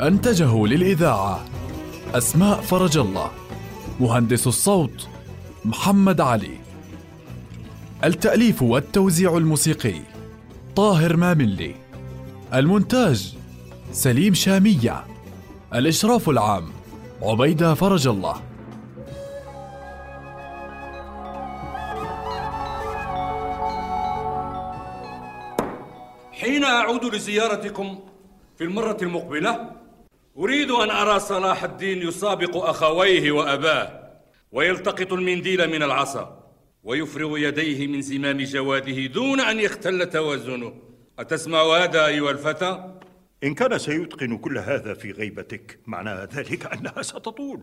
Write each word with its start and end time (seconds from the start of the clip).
أنتجه 0.00 0.66
للإذاعة 0.66 1.44
أسماء 2.14 2.60
فرج 2.60 2.98
الله 2.98 3.30
مهندس 4.00 4.46
الصوت 4.46 5.08
محمد 5.64 6.20
علي. 6.20 6.58
التأليف 8.04 8.62
والتوزيع 8.62 9.36
الموسيقي 9.36 10.00
طاهر 10.76 11.16
ماملي. 11.16 11.74
المونتاج 12.54 13.36
سليم 13.92 14.34
شامية. 14.34 15.04
الإشراف 15.74 16.28
العام 16.28 16.64
عبيدة 17.22 17.74
فرج 17.74 18.08
الله. 18.08 18.42
حين 26.32 26.64
أعود 26.64 27.04
لزيارتكم 27.04 27.98
في 28.58 28.64
المرة 28.64 28.96
المقبلة 29.02 29.75
أريد 30.38 30.70
أن 30.70 30.90
أرى 30.90 31.20
صلاح 31.20 31.64
الدين 31.64 32.08
يسابق 32.08 32.56
أخويه 32.56 33.32
وأباه 33.32 34.10
ويلتقط 34.52 35.12
المنديل 35.12 35.70
من 35.70 35.82
العصا 35.82 36.52
ويفرغ 36.82 37.38
يديه 37.38 37.86
من 37.86 38.02
زمام 38.02 38.38
جواده 38.42 39.06
دون 39.06 39.40
أن 39.40 39.60
يختل 39.60 40.10
توازنه 40.10 40.72
أتسمع 41.18 41.62
هذا 41.62 42.06
أيها 42.06 42.30
الفتى؟ 42.30 42.94
إن 43.44 43.54
كان 43.54 43.78
سيتقن 43.78 44.38
كل 44.38 44.58
هذا 44.58 44.94
في 44.94 45.10
غيبتك 45.12 45.78
معنى 45.86 46.28
ذلك 46.34 46.72
أنها 46.72 47.02
ستطول 47.02 47.60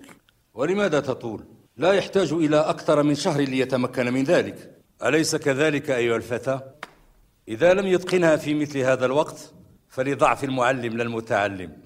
ولماذا 0.54 1.00
تطول؟ 1.00 1.44
لا 1.78 1.94
يحتاج 1.94 2.34
إلى 2.34 2.58
أكثر 2.58 3.04
من 3.04 3.16
شهر 3.16 3.42
ليتمكن 3.42 4.14
من 4.14 4.24
ذلك 4.24 4.78
أليس 5.06 5.36
كذلك 5.36 5.92
أيها 5.92 6.16
الفتى؟ 6.16 6.60
إذا 7.48 7.74
لم 7.74 7.88
يتقنها 7.88 8.36
في 8.36 8.54
مثل 8.54 8.80
هذا 8.80 9.06
الوقت 9.06 9.54
فلضعف 9.94 10.44
المعلم 10.44 10.97
للمتعلم. 10.97 11.72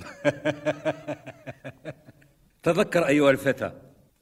تذكر 2.64 3.08
أيها 3.08 3.32
الفتى 3.32 3.72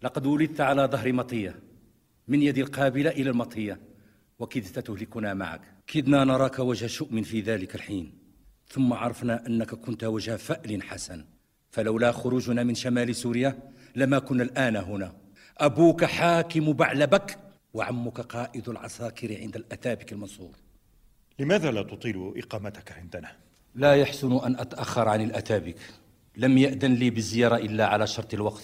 لقد 0.01 0.25
ولدت 0.25 0.61
على 0.61 0.85
ظهر 0.85 1.13
مطية. 1.13 1.59
من 2.27 2.41
يد 2.41 2.57
القابلة 2.57 3.09
إلى 3.09 3.29
المطية 3.29 3.79
وكدت 4.39 4.79
تهلكنا 4.79 5.33
معك. 5.33 5.61
كدنا 5.87 6.23
نراك 6.23 6.59
وجه 6.59 6.87
شؤم 6.87 7.21
في 7.21 7.41
ذلك 7.41 7.75
الحين. 7.75 8.17
ثم 8.67 8.93
عرفنا 8.93 9.47
أنك 9.47 9.75
كنت 9.75 10.03
وجه 10.03 10.35
فأل 10.35 10.83
حسن. 10.83 11.25
فلولا 11.71 12.11
خروجنا 12.11 12.63
من 12.63 12.75
شمال 12.75 13.15
سوريا 13.15 13.59
لما 13.95 14.19
كنا 14.19 14.43
الآن 14.43 14.75
هنا. 14.75 15.13
أبوك 15.57 16.05
حاكم 16.05 16.73
بعلبك 16.73 17.39
وعمك 17.73 18.19
قائد 18.19 18.69
العساكر 18.69 19.37
عند 19.41 19.55
الأتابك 19.55 20.11
المنصور. 20.11 20.55
لماذا 21.39 21.71
لا 21.71 21.83
تطيل 21.83 22.33
إقامتك 22.37 22.91
عندنا؟ 22.91 23.44
لا 23.75 23.95
يحسن 23.95 24.37
أن 24.45 24.55
أتأخر 24.59 25.07
عن 25.07 25.21
الأتابك. 25.21 25.77
لم 26.37 26.57
يأذن 26.57 26.93
لي 26.93 27.09
بالزيارة 27.09 27.55
إلا 27.55 27.87
على 27.87 28.07
شرط 28.07 28.33
الوقت. 28.33 28.63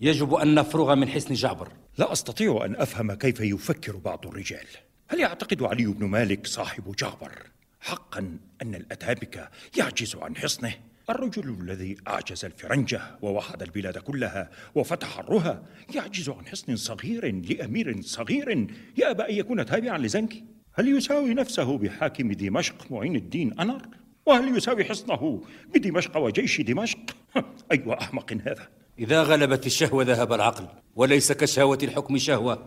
يجب 0.00 0.34
أن 0.34 0.54
نفرغ 0.54 0.94
من 0.94 1.08
حصن 1.08 1.34
جعبر. 1.34 1.68
لا 1.98 2.12
أستطيع 2.12 2.64
أن 2.64 2.76
أفهم 2.76 3.12
كيف 3.12 3.40
يفكر 3.40 3.96
بعض 3.96 4.26
الرجال. 4.26 4.66
هل 5.08 5.20
يعتقد 5.20 5.62
علي 5.62 5.86
بن 5.86 6.06
مالك 6.06 6.46
صاحب 6.46 6.94
جعبر 6.98 7.32
حقا 7.80 8.38
أن 8.62 8.74
الأتابك 8.74 9.48
يعجز 9.76 10.16
عن 10.16 10.36
حصنه؟ 10.36 10.74
الرجل 11.10 11.56
الذي 11.60 11.96
أعجز 12.08 12.44
الفرنجة 12.44 13.00
ووحد 13.22 13.62
البلاد 13.62 13.98
كلها 13.98 14.50
وفتح 14.74 15.18
الرها 15.18 15.62
يعجز 15.94 16.28
عن 16.28 16.46
حصن 16.46 16.76
صغير 16.76 17.34
لأمير 17.34 18.02
صغير. 18.02 18.66
يأبى 18.96 19.22
أن 19.22 19.34
يكون 19.34 19.66
تابعا 19.66 19.98
لزنكي 19.98 20.44
هل 20.74 20.96
يساوي 20.96 21.34
نفسه 21.34 21.78
بحاكم 21.78 22.32
دمشق 22.32 22.92
معين 22.92 23.16
الدين 23.16 23.60
أنر؟ 23.60 23.82
وهل 24.30 24.56
يساوي 24.56 24.84
حصنه 24.84 25.40
بدمشق 25.74 26.16
وجيش 26.16 26.60
دمشق؟ 26.60 26.98
أي 27.72 27.84
أحمق 28.00 28.32
هذا. 28.32 28.68
إذا 28.98 29.22
غلبت 29.22 29.66
الشهوة 29.66 30.04
ذهب 30.04 30.32
العقل 30.32 30.66
وليس 30.96 31.32
كشهوة 31.32 31.78
الحكم 31.82 32.18
شهوة. 32.18 32.58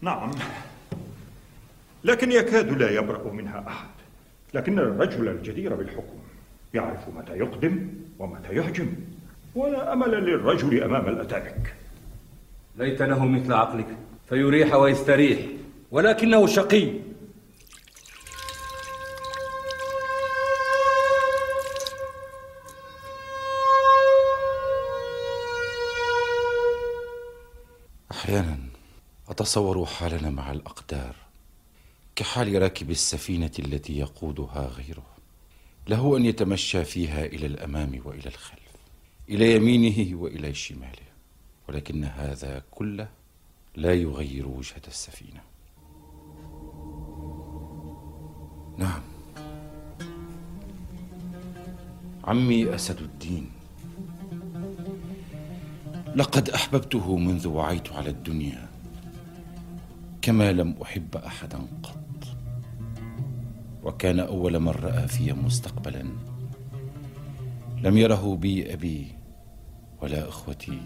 نعم. 0.00 0.30
لكن 2.04 2.32
يكاد 2.32 2.72
لا 2.72 2.90
يبرأ 2.90 3.32
منها 3.32 3.64
أحد. 3.68 3.88
لكن 4.54 4.78
الرجل 4.78 5.28
الجدير 5.28 5.74
بالحكم 5.74 6.18
يعرف 6.74 7.00
متى 7.16 7.32
يقدم 7.32 7.88
ومتى 8.18 8.52
يهجم 8.52 8.92
ولا 9.54 9.92
أمل 9.92 10.10
للرجل 10.10 10.82
أمام 10.82 11.08
الأتابك. 11.08 11.74
ليت 12.78 13.02
له 13.02 13.26
مثل 13.26 13.52
عقلك 13.52 13.96
فيريح 14.28 14.74
ويستريح 14.74 15.38
ولكنه 15.90 16.46
شقي. 16.46 16.92
اتصور 29.42 29.86
حالنا 29.86 30.30
مع 30.30 30.52
الأقدار 30.52 31.16
كحال 32.16 32.62
راكب 32.62 32.90
السفينة 32.90 33.50
التي 33.58 33.98
يقودها 33.98 34.66
غيره. 34.66 35.06
له 35.88 36.16
أن 36.16 36.26
يتمشى 36.26 36.84
فيها 36.84 37.24
إلى 37.24 37.46
الأمام 37.46 38.02
وإلى 38.04 38.26
الخلف 38.26 38.72
إلى 39.28 39.56
يمينه 39.56 40.16
وإلى 40.22 40.54
شماله 40.54 41.08
ولكن 41.68 42.04
هذا 42.04 42.62
كله 42.70 43.08
لا 43.76 43.94
يغير 43.94 44.48
وجهة 44.48 44.82
السفينة. 44.88 45.40
نعم. 48.78 49.02
عمي 52.24 52.74
أسد 52.74 53.00
الدين. 53.00 53.50
لقد 56.16 56.50
أحببته 56.50 57.16
منذ 57.16 57.48
وعيت 57.48 57.92
على 57.92 58.10
الدنيا. 58.10 58.71
كما 60.22 60.52
لم 60.52 60.74
أحب 60.82 61.16
أحدا 61.16 61.58
قط. 61.82 61.96
وكان 63.82 64.20
أول 64.20 64.58
من 64.58 64.68
رأى 64.68 65.08
في 65.08 65.32
مستقبلا. 65.32 66.04
لم 67.82 67.96
يره 67.96 68.36
بي 68.36 68.74
أبي 68.74 69.06
ولا 70.02 70.28
إخوتي 70.28 70.80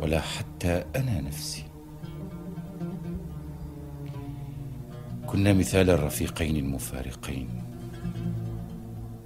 ولا 0.00 0.20
حتى 0.20 0.84
أنا 0.96 1.20
نفسي. 1.20 1.64
كنا 5.26 5.52
مثال 5.52 5.90
الرفيقين 5.90 6.56
المفارقين. 6.56 7.48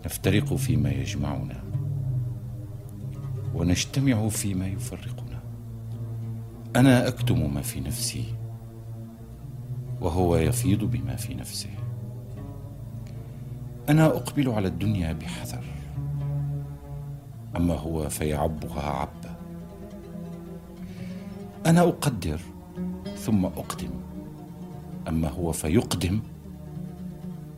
نفترق 0.04 0.54
فيما 0.54 0.90
يجمعنا. 0.90 1.64
ونجتمع 3.54 4.28
فيما 4.28 4.66
يفرقنا. 4.66 5.42
أنا 6.76 7.08
أكتم 7.08 7.54
ما 7.54 7.62
في 7.62 7.80
نفسي. 7.80 8.24
وهو 10.06 10.36
يفيض 10.36 10.84
بما 10.84 11.16
في 11.16 11.34
نفسه. 11.34 11.70
أنا 13.88 14.06
أقبل 14.06 14.48
على 14.48 14.68
الدنيا 14.68 15.12
بحذر. 15.12 15.64
أما 17.56 17.74
هو 17.74 18.08
فيعبها 18.08 18.82
عبا 18.82 19.36
أنا 21.66 21.80
أقدر 21.80 22.40
ثم 23.16 23.44
أقدم. 23.44 23.90
أما 25.08 25.28
هو 25.28 25.52
فيقدم 25.52 26.20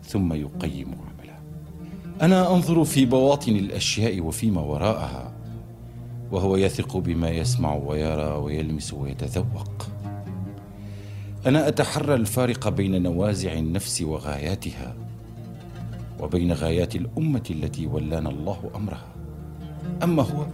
ثم 0.05 0.33
يقيم 0.33 0.89
عمله. 0.89 1.39
أنا 2.23 2.55
أنظر 2.55 2.85
في 2.85 3.06
بواطن 3.06 3.53
الأشياء 3.53 4.21
وفيما 4.21 4.61
وراءها 4.61 5.33
وهو 6.33 6.56
يثق 6.56 6.97
بما 6.97 7.31
يسمع 7.31 7.75
ويرى 7.75 8.33
ويلمس 8.33 8.93
ويتذوق. 8.93 9.98
أنا 11.46 11.69
أتحرى 11.69 12.14
الفارق 12.14 12.69
بين 12.69 13.02
نوازع 13.02 13.52
النفس 13.52 14.02
وغاياتها 14.02 14.96
وبين 16.20 16.52
غايات 16.52 16.96
الأمة 16.96 17.43
التي 17.50 17.87
ولانا 17.87 18.29
الله 18.29 18.70
أمرها. 18.75 19.14
أما 20.02 20.23
هو 20.23 20.46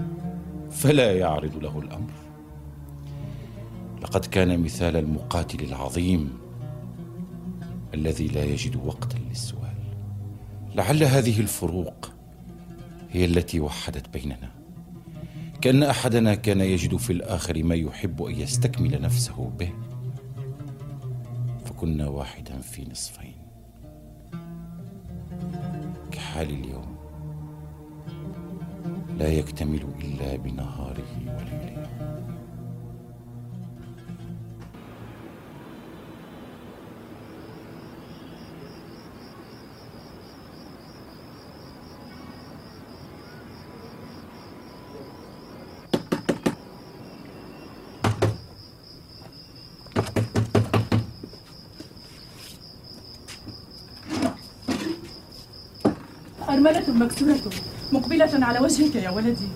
فلا 0.71 1.13
يعرض 1.13 1.57
له 1.57 1.79
الأمر. 1.79 2.11
لقد 4.03 4.25
كان 4.25 4.61
مثال 4.61 4.97
المقاتل 4.97 5.65
العظيم 5.65 6.33
الذي 7.95 8.29
لا 8.29 8.45
يجد 8.45 8.77
وقتا 8.77 9.19
للسؤال. 9.29 9.75
لعل 10.75 11.03
هذه 11.03 11.41
الفروق 11.41 12.11
هي 13.11 13.25
التي 13.25 13.61
وحدت 13.61 14.09
بيننا. 14.09 14.51
كأن 15.61 15.83
أحدنا 15.83 16.35
كان 16.35 16.61
يجد 16.61 16.97
في 16.97 17.13
الآخر 17.13 17.63
ما 17.63 17.75
يحب 17.75 18.23
أن 18.23 18.35
يستكمل 18.35 19.03
نفسه 19.03 19.53
به. 19.59 19.73
فكنا 21.85 22.09
واحدا 22.09 22.59
في 22.61 22.91
نصفين. 22.91 23.35
كحال 26.13 26.51
اليوم 26.51 26.97
لا 29.19 29.29
يكتمل 29.29 29.87
إلا 30.01 30.37
بنهاره 30.37 31.05
وليلة. 31.27 31.64
أرملة 56.75 57.05
مكسورة 57.05 57.53
مقبلة 57.93 58.47
على 58.47 58.59
وجهك 58.59 58.95
يا 58.95 59.11
ولدي. 59.11 59.49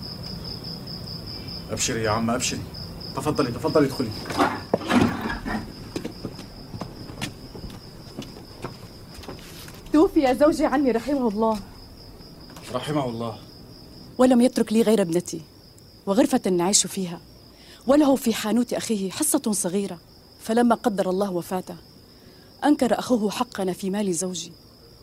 أبشري 1.71 2.03
يا 2.03 2.09
عم 2.09 2.29
أبشري. 2.29 2.59
تفضلي 3.15 3.51
تفضلي 3.51 3.87
ادخلي. 3.87 4.09
توفي 9.93 10.35
زوجي 10.35 10.65
عني 10.65 10.91
رحمه 10.91 11.27
الله. 11.27 11.59
رحمه 12.73 13.05
الله. 13.09 13.37
ولم 14.17 14.41
يترك 14.41 14.73
لي 14.73 14.81
غير 14.81 15.01
ابنتي 15.01 15.41
وغرفة 16.05 16.41
نعيش 16.49 16.87
فيها 16.87 17.21
وله 17.87 18.15
في 18.15 18.33
حانوت 18.33 18.73
أخيه 18.73 19.11
حصة 19.11 19.51
صغيرة 19.51 19.99
فلما 20.39 20.75
قدر 20.75 21.09
الله 21.09 21.31
وفاته 21.31 21.75
أنكر 22.63 22.99
أخوه 22.99 23.31
حقنا 23.31 23.73
في 23.73 23.89
مال 23.89 24.13
زوجي. 24.13 24.51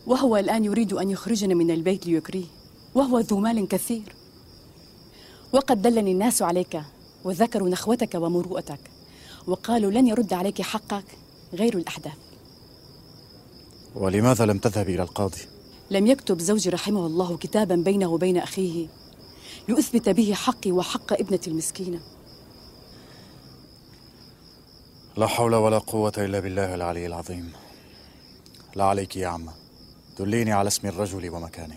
وهو 0.06 0.36
الآن 0.36 0.64
يريد 0.64 0.92
أن 0.92 1.10
يخرجنا 1.10 1.54
من 1.54 1.70
البيت 1.70 2.06
ليكريه 2.06 2.46
وهو 2.94 3.18
ذو 3.18 3.38
مال 3.38 3.68
كثير. 3.68 4.14
وقد 5.52 5.82
دلني 5.82 6.12
الناس 6.12 6.42
عليك 6.42 6.80
وذكروا 7.24 7.68
نخوتك 7.68 8.14
ومروءتك 8.14 8.80
وقالوا 9.46 9.90
لن 9.90 10.06
يرد 10.06 10.32
عليك 10.32 10.62
حقك 10.62 11.04
غير 11.54 11.76
الأحداث. 11.76 12.16
ولماذا 13.94 14.46
لم 14.46 14.58
تذهبي 14.58 14.94
إلى 14.94 15.02
القاضي؟ 15.02 15.40
لم 15.90 16.06
يكتب 16.06 16.40
زوجي 16.40 16.70
رحمه 16.70 17.06
الله 17.06 17.36
كتابا 17.36 17.74
بينه 17.74 18.06
وبين 18.06 18.36
أخيه 18.36 18.86
لأثبت 19.68 20.08
به 20.08 20.34
حقي 20.34 20.72
وحق 20.72 21.12
ابنتي 21.12 21.50
المسكينة. 21.50 22.00
لا 25.16 25.26
حول 25.26 25.54
ولا 25.54 25.78
قوة 25.78 26.12
إلا 26.18 26.40
بالله 26.40 26.74
العلي 26.74 27.06
العظيم. 27.06 27.52
لا 28.76 28.84
عليك 28.84 29.16
يا 29.16 29.28
عمة. 29.28 29.65
دليني 30.18 30.52
على 30.52 30.66
اسم 30.66 30.88
الرجل 30.88 31.30
ومكانه. 31.30 31.74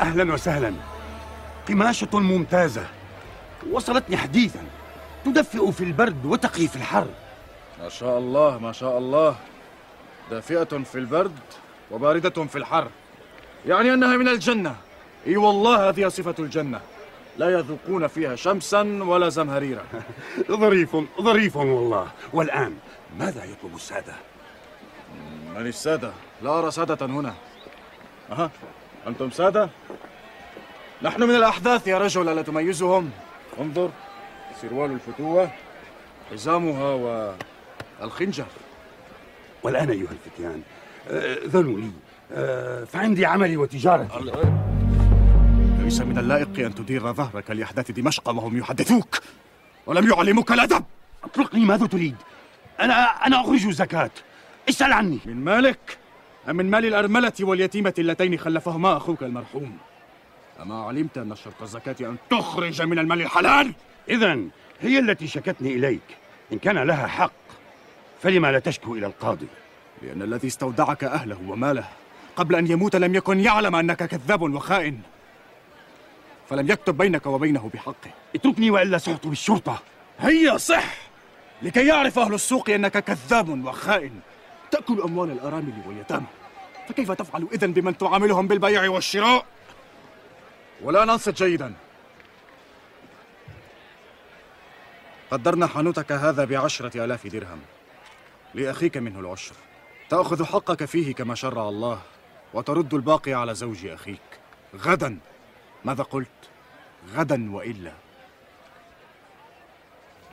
أهلا 0.00 0.32
وسهلا. 0.32 0.95
قماشة 1.68 2.18
ممتازة. 2.20 2.86
وصلتني 3.70 4.16
حديثا. 4.16 4.60
تدفئ 5.24 5.72
في 5.72 5.84
البرد 5.84 6.26
وتقي 6.26 6.66
في 6.66 6.76
الحر. 6.76 7.06
ما 7.82 7.88
شاء 7.88 8.18
الله 8.18 8.58
ما 8.58 8.72
شاء 8.72 8.98
الله. 8.98 9.36
دافئة 10.30 10.64
في 10.64 10.94
البرد 10.94 11.38
وباردة 11.90 12.44
في 12.44 12.56
الحر. 12.58 12.88
يعني 13.66 13.94
أنها 13.94 14.16
من 14.16 14.28
الجنة. 14.28 14.76
إي 15.26 15.36
والله 15.36 15.88
هذه 15.88 16.08
صفة 16.08 16.34
الجنة. 16.38 16.80
لا 17.38 17.50
يذوقون 17.50 18.06
فيها 18.06 18.36
شمسا 18.36 18.82
ولا 19.02 19.28
زمهريرا. 19.28 19.84
ظريف 20.50 20.96
ظريف 21.20 21.56
والله. 21.56 22.06
والآن 22.32 22.76
ماذا 23.18 23.44
يطلب 23.44 23.74
السادة؟ 23.74 24.14
من 25.56 25.66
السادة؟ 25.66 26.12
لا 26.42 26.58
أرى 26.58 26.70
سادة 26.70 27.06
هنا. 27.06 27.34
أها 28.32 28.50
أنتم 29.06 29.30
سادة؟ 29.30 29.68
نحن 31.02 31.22
من 31.22 31.34
الأحداث 31.34 31.86
يا 31.86 31.98
رجل 31.98 32.28
ألا 32.28 32.42
تميزهم؟ 32.42 33.10
انظر 33.60 33.90
سروال 34.62 34.90
الفتوة 34.90 35.50
حزامها 36.30 37.20
والخنجر 38.00 38.46
والآن 39.62 39.90
أيها 39.90 40.08
الفتيان 40.10 40.62
ذنوا 41.48 41.78
لي 41.80 41.90
آه، 42.32 42.84
فعندي 42.84 43.26
عملي 43.26 43.56
وتجارتي. 43.56 44.32
ليس 45.78 46.00
من 46.00 46.18
اللائق 46.18 46.58
أن 46.58 46.74
تدير 46.74 47.12
ظهرك 47.12 47.50
لأحداث 47.50 47.90
دمشق 47.90 48.28
وهم 48.28 48.58
يحدثوك 48.58 49.18
ولم 49.86 50.10
يعلموك 50.10 50.52
الأدب. 50.52 50.84
اطلقني 51.24 51.64
ماذا 51.64 51.86
تريد؟ 51.86 52.16
أنا 52.80 53.26
أنا 53.26 53.40
أخرج 53.40 53.70
زكاة 53.70 54.10
اسأل 54.68 54.92
عني. 54.92 55.18
من 55.26 55.44
مالك؟ 55.44 55.98
أم 56.50 56.56
من 56.56 56.70
مال 56.70 56.86
الأرملة 56.86 57.32
واليتيمة 57.40 57.94
اللتين 57.98 58.38
خلفهما 58.38 58.96
أخوك 58.96 59.22
المرحوم؟ 59.22 59.78
أما 60.62 60.84
علمت 60.84 61.18
أن 61.18 61.36
شرط 61.36 61.62
الزكاة 61.62 61.96
أن 62.00 62.16
تخرج 62.30 62.82
من 62.82 62.98
المال 62.98 63.22
الحلال؟ 63.22 63.72
إذا 64.08 64.38
هي 64.80 64.98
التي 64.98 65.26
شكتني 65.26 65.74
إليك. 65.74 66.16
إن 66.52 66.58
كان 66.58 66.78
لها 66.78 67.06
حق 67.06 67.32
فلما 68.22 68.52
لا 68.52 68.58
تشكو 68.58 68.94
إلى 68.94 69.06
القاضي؟ 69.06 69.46
لأن 70.02 70.22
الذي 70.22 70.48
استودعك 70.48 71.04
أهله 71.04 71.38
وماله 71.48 71.88
قبل 72.36 72.54
أن 72.54 72.70
يموت 72.70 72.96
لم 72.96 73.14
يكن 73.14 73.40
يعلم 73.40 73.76
أنك 73.76 74.02
كذاب 74.02 74.42
وخائن. 74.42 75.00
فلم 76.48 76.70
يكتب 76.70 76.96
بينك 76.96 77.26
وبينه 77.26 77.70
بحقه. 77.74 78.10
اتركني 78.34 78.70
وإلا 78.70 78.98
صحت 78.98 79.26
بالشرطة. 79.26 79.82
هيا 80.18 80.56
صح! 80.56 80.94
لكي 81.62 81.86
يعرف 81.86 82.18
أهل 82.18 82.34
السوق 82.34 82.70
أنك 82.70 82.98
كذاب 82.98 83.64
وخائن. 83.64 84.20
تأكل 84.70 85.00
أموال 85.00 85.30
الأرامل 85.30 85.72
واليتامى. 85.86 86.26
فكيف 86.88 87.12
تفعل 87.12 87.48
إذن 87.52 87.72
بمن 87.72 87.98
تعاملهم 87.98 88.48
بالبيع 88.48 88.90
والشراء؟ 88.90 89.44
ولا 90.82 91.04
ننصت 91.04 91.42
جيدا. 91.42 91.74
قدرنا 95.30 95.66
حانوتك 95.66 96.12
هذا 96.12 96.44
بعشرة 96.44 97.04
آلاف 97.04 97.26
درهم. 97.26 97.60
لأخيك 98.54 98.96
منه 98.96 99.20
العشر. 99.20 99.54
تأخذ 100.10 100.44
حقك 100.44 100.84
فيه 100.84 101.14
كما 101.14 101.34
شرع 101.34 101.68
الله 101.68 102.00
وترد 102.54 102.94
الباقي 102.94 103.32
على 103.32 103.54
زوج 103.54 103.86
أخيك. 103.86 104.20
غدا. 104.76 105.18
ماذا 105.84 106.02
قلت؟ 106.02 106.28
غدا 107.14 107.54
وإلا. 107.54 107.92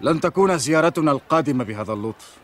لن 0.02 0.20
تكون 0.20 0.58
زيارتنا 0.58 1.12
القادمة 1.12 1.64
بهذا 1.64 1.94
اللطف. 1.94 2.38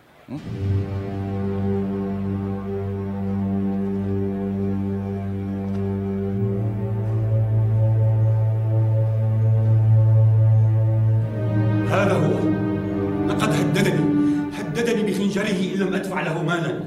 بخنجره 15.39 15.75
إن 15.75 15.79
لم 15.79 15.93
أدفع 15.93 16.21
له 16.21 16.43
مالا 16.43 16.83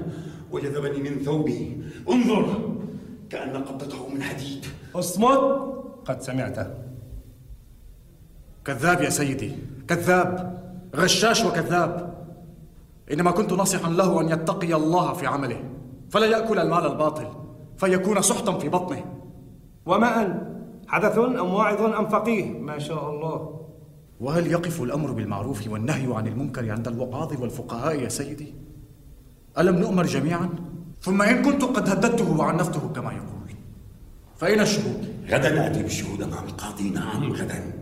وجذبني 0.52 1.11
من 1.11 1.23
ثوبه. 1.25 1.76
انظر 2.11 2.75
كأن 3.30 3.64
قبضته 3.64 4.09
من 4.09 4.23
حديد. 4.23 4.66
اصمت 4.94 5.38
قد 6.04 6.21
سمعته. 6.21 6.66
كذاب 8.64 9.00
يا 9.00 9.11
سيدي 9.11 9.52
كذاب 9.88 10.59
غشاش 10.97 11.44
وكذاب. 11.44 12.12
إنما 13.12 13.30
كنت 13.30 13.52
نصحا 13.52 13.90
له 13.90 14.21
أن 14.21 14.28
يتقي 14.28 14.75
الله 14.75 15.12
في 15.12 15.26
عمله 15.26 15.64
فلا 16.11 16.26
يأكل 16.26 16.59
المال 16.59 16.87
الباطل 16.87 17.28
فيكون 17.76 18.23
سحتا 18.23 18.59
في 18.59 18.68
بطنه. 18.68 19.04
وما 19.87 20.23
أنت 20.23 20.52
حدث 20.88 21.18
أم 21.18 21.54
واعظ 21.54 21.82
أم 21.82 22.09
فقيه. 22.09 22.59
ما 22.59 22.78
شاء 22.78 23.11
الله. 23.11 23.62
وهل 24.22 24.46
يقف 24.46 24.82
الأمر 24.82 25.12
بالمعروف 25.12 25.68
والنهي 25.68 26.14
عن 26.14 26.26
المنكر 26.26 26.70
عند 26.70 26.88
الوعاظ 26.88 27.40
والفقهاء 27.40 28.00
يا 28.00 28.08
سيدي؟ 28.08 28.54
ألم 29.58 29.76
نؤمر 29.76 30.06
جميعا؟ 30.06 30.48
ثم 31.00 31.22
إن 31.22 31.42
كنت 31.42 31.64
قد 31.64 31.88
هددته 31.88 32.30
وعنفته 32.38 32.88
كما 32.94 33.12
يقول 33.12 33.56
فأين 34.36 34.60
الشهود؟ 34.60 35.08
غدا 35.30 35.66
آتي 35.66 35.82
بالشهود 35.82 36.22
أمام 36.22 36.44
القاضي 36.44 36.90
نعم 36.90 37.32
غدا 37.32 37.72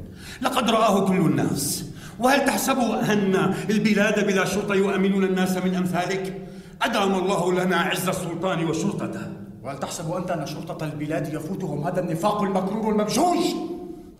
لقد 0.42 0.70
رآه 0.70 1.08
كل 1.08 1.16
الناس 1.16 1.84
وهل 2.18 2.44
تحسب 2.46 2.78
أن 2.78 3.54
البلاد 3.70 4.26
بلا 4.26 4.44
شرطة 4.44 4.74
يؤمنون 4.74 5.24
الناس 5.24 5.56
من 5.56 5.74
أمثالك؟ 5.74 6.48
أدام 6.82 7.14
الله 7.14 7.52
لنا 7.52 7.76
عز 7.76 8.08
السلطان 8.08 8.64
وشرطته 8.64 9.32
وهل 9.62 9.78
تحسب 9.78 10.12
أنت 10.12 10.30
أن 10.30 10.46
شرطة 10.46 10.84
البلاد 10.86 11.34
يفوتهم 11.34 11.84
هذا 11.86 12.00
النفاق 12.00 12.42
المكرور 12.42 12.92
الممجوج؟ 12.92 13.38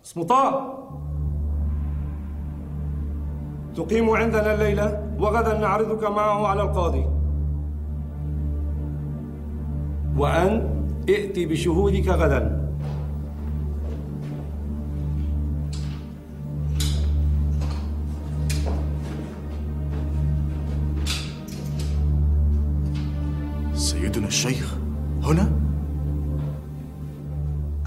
اسمطاء 0.05 0.80
تقيم 3.75 4.09
عندنا 4.09 4.53
الليلة 4.53 5.03
وغدا 5.19 5.57
نعرضك 5.57 6.03
معه 6.03 6.47
على 6.47 6.61
القاضي 6.61 7.05
وأن 10.17 10.69
ائتي 11.09 11.45
بشهودك 11.45 12.07
غدا 12.07 12.61
سيدنا 23.73 24.27
الشيخ 24.27 24.75
هنا؟ 25.23 25.51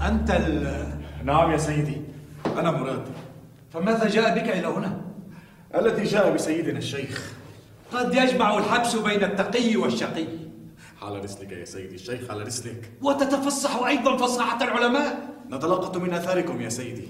أنت 0.01 0.31
ال... 0.31 0.85
نعم 1.25 1.51
يا 1.51 1.57
سيدي 1.57 2.01
أنا 2.59 2.71
مراد 2.71 3.03
فماذا 3.73 4.09
جاء 4.09 4.35
بك 4.39 4.49
إلى 4.49 4.67
هنا؟ 4.67 5.01
الذي 5.75 6.03
جاء 6.03 6.33
بسيدنا 6.33 6.77
الشيخ. 6.77 7.33
قد 7.91 8.13
يجمع 8.13 8.57
الحبس 8.57 8.95
بين 8.95 9.23
التقي 9.23 9.75
والشقي. 9.75 10.27
على 11.01 11.19
رسلك 11.19 11.51
يا 11.51 11.65
سيدي 11.65 11.95
الشيخ 11.95 12.31
على 12.31 12.43
رسلك. 12.43 12.91
وتتفصح 13.01 13.75
أيضا 13.75 14.17
فصاحة 14.17 14.63
العلماء. 14.63 15.35
نتلقط 15.49 15.97
من 15.97 16.13
أثاركم 16.13 16.61
يا 16.61 16.69
سيدي. 16.69 17.07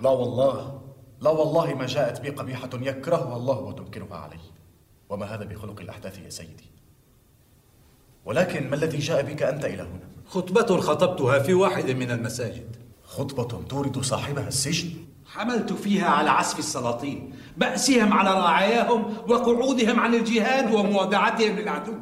لا 0.00 0.10
والله 0.10 0.80
لا 1.20 1.30
والله 1.30 1.74
ما 1.74 1.86
جاءت 1.86 2.20
بي 2.20 2.30
قبيحة 2.30 2.70
يكرهها 2.74 3.36
الله 3.36 3.58
وتنكرها 3.58 4.16
علي. 4.16 4.40
وما 5.08 5.26
هذا 5.26 5.44
بخلق 5.44 5.80
الأحداث 5.80 6.18
يا 6.18 6.30
سيدي؟ 6.30 6.70
ولكن 8.24 8.70
ما 8.70 8.76
الذي 8.76 8.98
جاء 8.98 9.22
بك 9.22 9.42
أنت 9.42 9.64
إلى 9.64 9.82
هنا؟ 9.82 10.08
خطبة 10.26 10.80
خطبتها 10.80 11.38
في 11.38 11.54
واحد 11.54 11.90
من 11.90 12.10
المساجد. 12.10 12.76
خطبة 13.04 13.62
تورد 13.68 13.98
صاحبها 13.98 14.48
السجن؟ 14.48 14.90
حملت 15.26 15.72
فيها 15.72 16.08
على 16.08 16.30
عسف 16.30 16.58
السلاطين 16.58 17.34
بأسهم 17.56 18.12
على 18.12 18.30
رعاياهم 18.30 19.14
وقعودهم 19.28 20.00
عن 20.00 20.14
الجهاد 20.14 20.74
وموادعتهم 20.74 21.56
للعدو. 21.56 21.94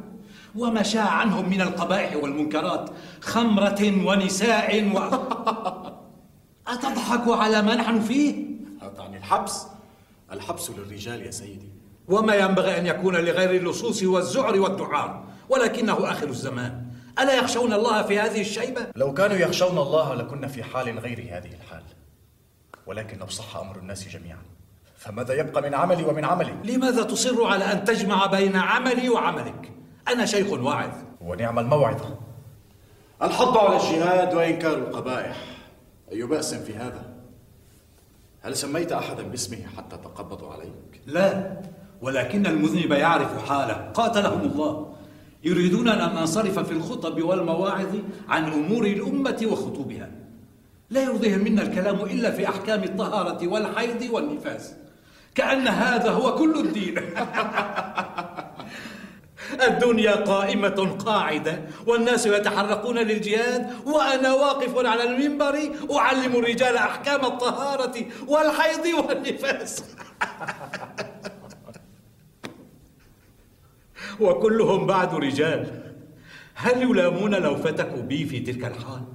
وما 0.55 0.83
شاع 0.83 1.09
عنهم 1.09 1.49
من 1.49 1.61
القبائح 1.61 2.15
والمنكرات 2.15 2.89
خمرة 3.21 4.07
ونساء 4.07 4.91
و... 4.95 4.97
أتضحك 6.73 7.27
على 7.27 7.61
ما 7.61 7.75
نحن 7.75 7.99
فيه؟ 7.99 8.45
تعني 8.97 9.17
الحبس. 9.17 9.67
الحبس 10.31 10.69
للرجال 10.69 11.21
يا 11.21 11.31
سيدي. 11.31 11.69
وما 12.07 12.35
ينبغي 12.35 12.77
أن 12.77 12.85
يكون 12.85 13.15
لغير 13.15 13.51
اللصوص 13.51 14.03
والزعر 14.03 14.59
والدعار 14.59 15.23
ولكنه 15.49 16.11
آخر 16.11 16.27
الزمان. 16.27 16.85
ألا 17.19 17.33
يخشون 17.33 17.73
الله 17.73 18.03
في 18.03 18.19
هذه 18.19 18.41
الشيبة؟ 18.41 18.87
لو 18.95 19.13
كانوا 19.13 19.37
يخشون 19.37 19.77
الله 19.77 20.13
لكنا 20.13 20.47
في 20.47 20.63
حال 20.63 20.99
غير 20.99 21.19
هذه 21.19 21.49
الحال. 21.61 21.83
ولكن 22.87 23.17
لو 23.17 23.27
صح 23.27 23.57
أمر 23.57 23.75
الناس 23.77 24.07
جميعا 24.07 24.41
فماذا 24.97 25.33
يبقى 25.33 25.61
من 25.61 25.73
عملي 25.73 26.03
ومن 26.03 26.25
عملي؟ 26.25 26.53
لماذا 26.63 27.03
تصر 27.03 27.45
على 27.45 27.71
أن 27.71 27.85
تجمع 27.85 28.25
بين 28.25 28.55
عملي 28.55 29.09
وعملك؟ 29.09 29.71
أنا 30.07 30.25
شيخ 30.25 30.51
واعظ 30.51 30.91
ونعم 31.21 31.59
الموعظة 31.59 32.17
الحض 33.21 33.57
على 33.57 33.75
الجهاد 33.75 34.33
وإنكار 34.33 34.77
القبائح 34.77 35.37
أي 36.11 36.23
بأس 36.23 36.53
في 36.53 36.75
هذا؟ 36.75 37.15
هل 38.41 38.55
سميت 38.55 38.91
أحدا 38.91 39.23
باسمه 39.23 39.57
حتى 39.77 39.97
تقبضوا 39.97 40.53
عليك؟ 40.53 41.01
لا 41.05 41.57
ولكن 42.01 42.47
المذنب 42.47 42.91
يعرف 42.91 43.49
حاله 43.49 43.73
قاتلهم 43.73 44.41
الله 44.41 44.95
يريدون 45.43 45.87
أن 45.87 46.15
ننصرف 46.15 46.59
في 46.59 46.71
الخطب 46.71 47.21
والمواعظ 47.21 47.95
عن 48.29 48.53
أمور 48.53 48.85
الأمة 48.85 49.47
وخطوبها 49.51 50.11
لا 50.89 51.03
يرضيهم 51.03 51.39
منا 51.39 51.61
الكلام 51.61 52.01
إلا 52.01 52.31
في 52.31 52.49
أحكام 52.49 52.83
الطهارة 52.83 53.47
والحيض 53.47 54.09
والنفاس. 54.11 54.73
كأن 55.35 55.67
هذا 55.67 56.09
هو 56.09 56.35
كل 56.35 56.59
الدين. 56.59 56.95
الدنيا 59.67 60.15
قائمة 60.15 60.97
قاعدة 61.05 61.61
والناس 61.87 62.25
يتحرقون 62.25 62.97
للجهاد 62.97 63.73
وأنا 63.85 64.33
واقف 64.33 64.85
على 64.85 65.03
المنبر 65.03 65.59
أعلم 65.95 66.35
الرجال 66.35 66.77
أحكام 66.77 67.25
الطهارة 67.25 68.05
والحيض 68.27 68.85
والنفاس. 69.07 69.83
وكلهم 74.19 74.87
بعد 74.87 75.15
رجال. 75.15 75.81
هل 76.55 76.81
يلامون 76.81 77.35
لو 77.35 77.55
فتكوا 77.55 78.01
بي 78.01 78.25
في 78.25 78.39
تلك 78.39 78.65
الحال؟ 78.65 79.14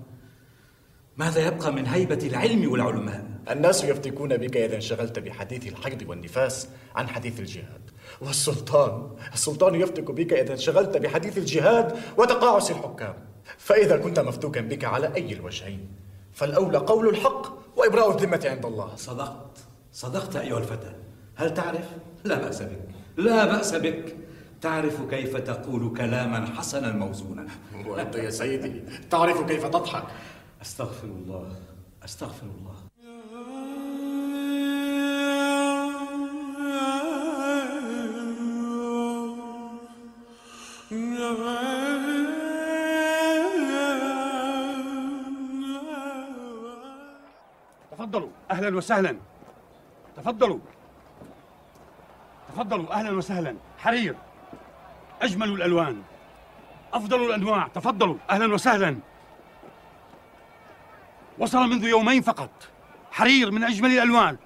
ماذا 1.21 1.47
يبقى 1.47 1.73
من 1.73 1.87
هيبة 1.87 2.27
العلم 2.27 2.73
والعلماء؟ 2.73 3.25
الناس 3.51 3.85
يفتكون 3.85 4.37
بك 4.37 4.57
إذا 4.57 4.77
انشغلت 4.77 5.19
بحديث 5.19 5.67
الحيض 5.67 6.09
والنفاس 6.09 6.69
عن 6.95 7.09
حديث 7.09 7.41
الجهاد. 7.41 7.91
والسلطان 8.21 9.11
السلطان 9.33 9.75
يفتك 9.75 10.11
بك 10.11 10.33
إذا 10.33 10.53
انشغلت 10.53 10.97
بحديث 10.97 11.39
الجهاد 11.39 11.97
وتقاعس 12.17 12.71
الحكام. 12.71 13.15
فإذا 13.59 13.97
كنت 13.97 14.21
مفتوكا 14.21 14.61
بك 14.61 14.85
على 14.85 15.15
أي 15.15 15.33
الوجهين 15.33 15.89
فالأولى 16.33 16.79
قول 16.79 17.09
الحق 17.09 17.47
وإبراء 17.77 18.11
الذمة 18.17 18.41
عند 18.45 18.67
الله. 18.67 18.97
صدقت. 18.97 19.59
صدقت 19.93 20.37
أيها 20.37 20.59
الفتى 20.59 20.93
هل 21.35 21.55
تعرف؟ 21.55 21.89
لا 22.25 22.39
بأس 22.39 22.63
بك. 22.63 22.89
لا 23.17 23.45
بأس 23.45 23.75
بك. 23.75 24.17
تعرف 24.61 25.01
كيف 25.11 25.37
تقول 25.37 25.97
كلاما 25.97 26.47
حسنا 26.47 26.93
موزونا. 26.93 27.47
وأنت 27.87 28.15
يا 28.15 28.31
سيدي 28.31 28.83
تعرف 29.11 29.43
كيف 29.43 29.67
تضحك. 29.67 30.05
أستغفر 30.63 31.05
الله 31.05 31.63
أستغفر 32.05 32.47
الله. 32.47 32.75
تفضلوا. 47.93 48.31
أهلا 48.51 48.77
وسهلا. 48.77 49.17
تفضلوا. 50.17 50.59
تفضلوا. 52.49 52.93
أهلا 52.93 53.11
وسهلا. 53.11 53.57
حرير. 53.79 54.15
أجمل 55.23 55.49
الألوان. 55.53 56.03
أفضل 56.93 57.27
الأنواع. 57.27 57.67
تفضلوا. 57.67 58.17
أهلا 58.31 58.55
وسهلا. 58.55 59.10
وصل 61.41 61.59
منذ 61.59 61.85
يومين 61.85 62.23
فقط. 62.23 62.51
حرير 63.11 63.51
من 63.51 63.65
أجمل 63.65 63.91
الألوان. 63.91 64.37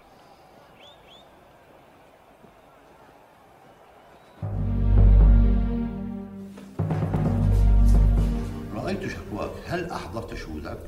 رأيت 8.74 9.00
شكواك. 9.08 9.50
هل 9.66 9.90
أحضرت 9.90 10.34
شهودك؟ 10.34 10.78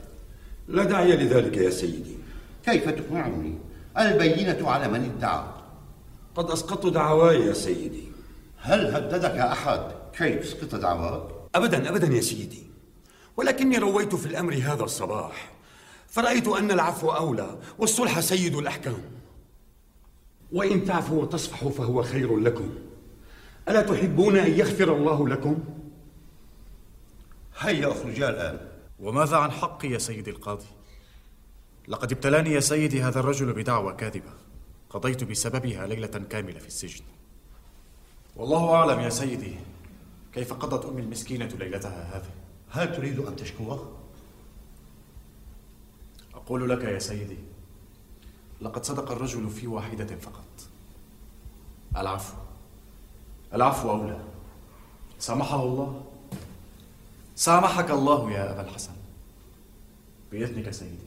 لا 0.68 0.84
داعي 0.84 1.16
لذلك 1.16 1.56
يا 1.56 1.70
سيدي. 1.70 2.16
كيف 2.64 2.88
تقنعني؟ 2.88 3.58
البينة 3.98 4.70
على 4.70 4.88
من 4.88 5.04
ادعى. 5.04 5.44
قد 6.34 6.50
أسقطت 6.50 6.86
دعواي 6.86 7.40
يا 7.40 7.52
سيدي. 7.52 8.04
هل 8.58 8.94
هددك 8.94 9.38
أحد؟ 9.38 9.80
كي 10.18 10.34
تسقط 10.34 10.74
دعواك؟ 10.74 11.22
أبدا 11.54 11.88
أبدا 11.88 12.06
يا 12.06 12.20
سيدي. 12.20 12.62
ولكني 13.36 13.78
رويت 13.78 14.14
في 14.14 14.26
الأمر 14.26 14.54
هذا 14.54 14.84
الصباح. 14.84 15.55
فرأيت 16.16 16.48
أن 16.48 16.70
العفو 16.70 17.10
أولى 17.10 17.58
والصلح 17.78 18.20
سيد 18.20 18.54
الأحكام 18.54 18.96
وإن 20.52 20.84
تعفوا 20.84 21.22
وتصفحوا 21.22 21.70
فهو 21.70 22.02
خير 22.02 22.38
لكم 22.38 22.74
ألا 23.68 23.82
تحبون 23.82 24.36
أن 24.36 24.50
يغفر 24.50 24.96
الله 24.96 25.28
لكم؟ 25.28 25.58
هيا 27.58 27.92
أخرجا 27.92 28.28
الآن 28.28 28.58
وماذا 29.00 29.36
عن 29.36 29.50
حقي 29.50 29.88
يا 29.88 29.98
سيدي 29.98 30.30
القاضي؟ 30.30 30.66
لقد 31.88 32.12
ابتلاني 32.12 32.50
يا 32.50 32.60
سيدي 32.60 33.02
هذا 33.02 33.20
الرجل 33.20 33.52
بدعوى 33.52 33.92
كاذبة 33.92 34.32
قضيت 34.90 35.24
بسببها 35.24 35.86
ليلة 35.86 36.06
كاملة 36.30 36.58
في 36.58 36.66
السجن 36.66 37.04
والله 38.36 38.74
أعلم 38.74 39.00
يا 39.00 39.10
سيدي 39.10 39.54
كيف 40.34 40.52
قضت 40.52 40.84
أمي 40.84 41.02
المسكينة 41.02 41.48
ليلتها 41.60 42.16
هذه 42.16 42.30
هل 42.70 42.96
تريد 42.96 43.18
أن 43.18 43.36
تشكوه؟ 43.36 44.05
أقول 46.46 46.70
لك 46.70 46.84
يا 46.84 46.98
سيدي 46.98 47.38
لقد 48.60 48.84
صدق 48.84 49.10
الرجل 49.10 49.50
في 49.50 49.66
واحدة 49.66 50.16
فقط. 50.16 50.44
العفو. 51.96 52.36
العفو 53.54 53.90
أولى 53.90 54.20
سامحه 55.18 55.62
الله؟ 55.62 56.04
سامحك 57.34 57.90
الله 57.90 58.32
يا 58.32 58.52
أبا 58.52 58.68
الحسن. 58.68 58.92
بإذنك 60.32 60.70
سيدي. 60.70 61.06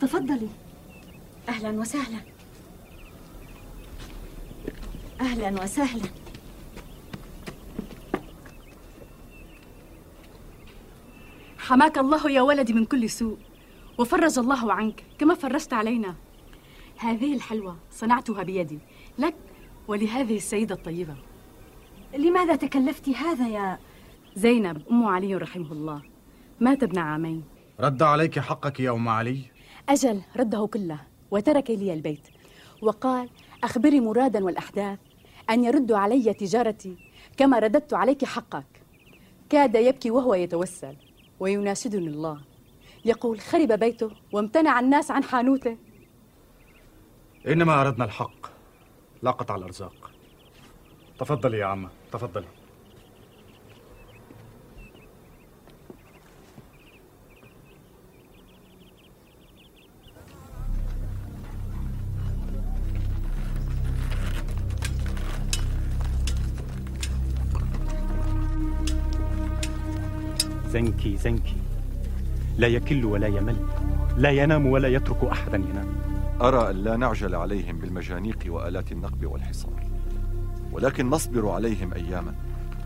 تفضلي. 0.00 0.48
أهلا 1.48 1.70
وسهلا. 1.70 2.37
أهلا 5.20 5.62
وسهلا. 5.62 6.08
حماك 11.58 11.98
الله 11.98 12.30
يا 12.30 12.42
ولدي 12.42 12.72
من 12.72 12.84
كل 12.84 13.10
سوء 13.10 13.38
وفرج 13.98 14.38
الله 14.38 14.72
عنك 14.72 15.04
كما 15.18 15.34
فرجت 15.34 15.72
علينا. 15.72 16.14
هذه 16.96 17.34
الحلوى 17.34 17.76
صنعتها 17.90 18.42
بيدي 18.42 18.78
لك 19.18 19.34
ولهذه 19.88 20.36
السيدة 20.36 20.74
الطيبة. 20.74 21.16
لماذا 22.14 22.56
تكلفت 22.56 23.08
هذا 23.08 23.48
يا 23.48 23.78
زينب 24.36 24.82
أم 24.90 25.06
علي 25.06 25.34
رحمه 25.34 25.72
الله؟ 25.72 26.02
مات 26.60 26.82
ابن 26.82 26.98
عامين. 26.98 27.44
رد 27.80 28.02
عليك 28.02 28.38
حقك 28.38 28.80
يا 28.80 28.90
أم 28.90 29.08
علي؟ 29.08 29.40
أجل 29.88 30.22
رده 30.36 30.66
كله 30.66 31.00
وترك 31.30 31.70
لي 31.70 31.92
البيت. 31.92 32.28
وقال 32.82 33.28
أخبري 33.64 34.00
مرادا 34.00 34.44
والأحداث 34.44 34.98
أن 35.50 35.64
يردوا 35.64 35.98
علي 35.98 36.34
تجارتي 36.34 36.96
كما 37.36 37.58
رددت 37.58 37.94
عليك 37.94 38.24
حقك. 38.24 38.82
كاد 39.50 39.74
يبكي 39.74 40.10
وهو 40.10 40.34
يتوسل. 40.34 40.96
ويناشدني 41.40 42.06
الله. 42.06 42.40
يقول 43.04 43.40
خرب 43.40 43.72
بيته 43.72 44.10
وامتنع 44.32 44.80
الناس 44.80 45.10
عن 45.10 45.24
حانوته. 45.24 45.76
إنما 47.46 47.80
أردنا 47.80 48.04
الحق. 48.04 48.46
لا 49.22 49.30
قطع 49.30 49.56
الأرزاق. 49.56 50.10
تفضلي 51.18 51.58
يا 51.58 51.66
عمة 51.66 51.88
تفضلي 52.12 52.46
زنكي 70.78 71.16
زنكي. 71.16 71.56
لا 72.58 72.68
يكل 72.68 73.04
ولا 73.04 73.26
يمل. 73.26 73.56
لا 74.16 74.30
ينام 74.30 74.66
ولا 74.66 74.88
يترك 74.88 75.24
أحدا 75.24 75.56
ينام. 75.56 75.88
أرى 76.40 76.70
أن 76.70 76.76
لا 76.76 76.96
نعجل 76.96 77.34
عليهم 77.34 77.78
بالمجانيق 77.78 78.38
وآلات 78.46 78.92
النقب 78.92 79.26
والحصار. 79.26 79.82
ولكن 80.72 81.10
نصبر 81.10 81.48
عليهم 81.48 81.94
أياما. 81.94 82.34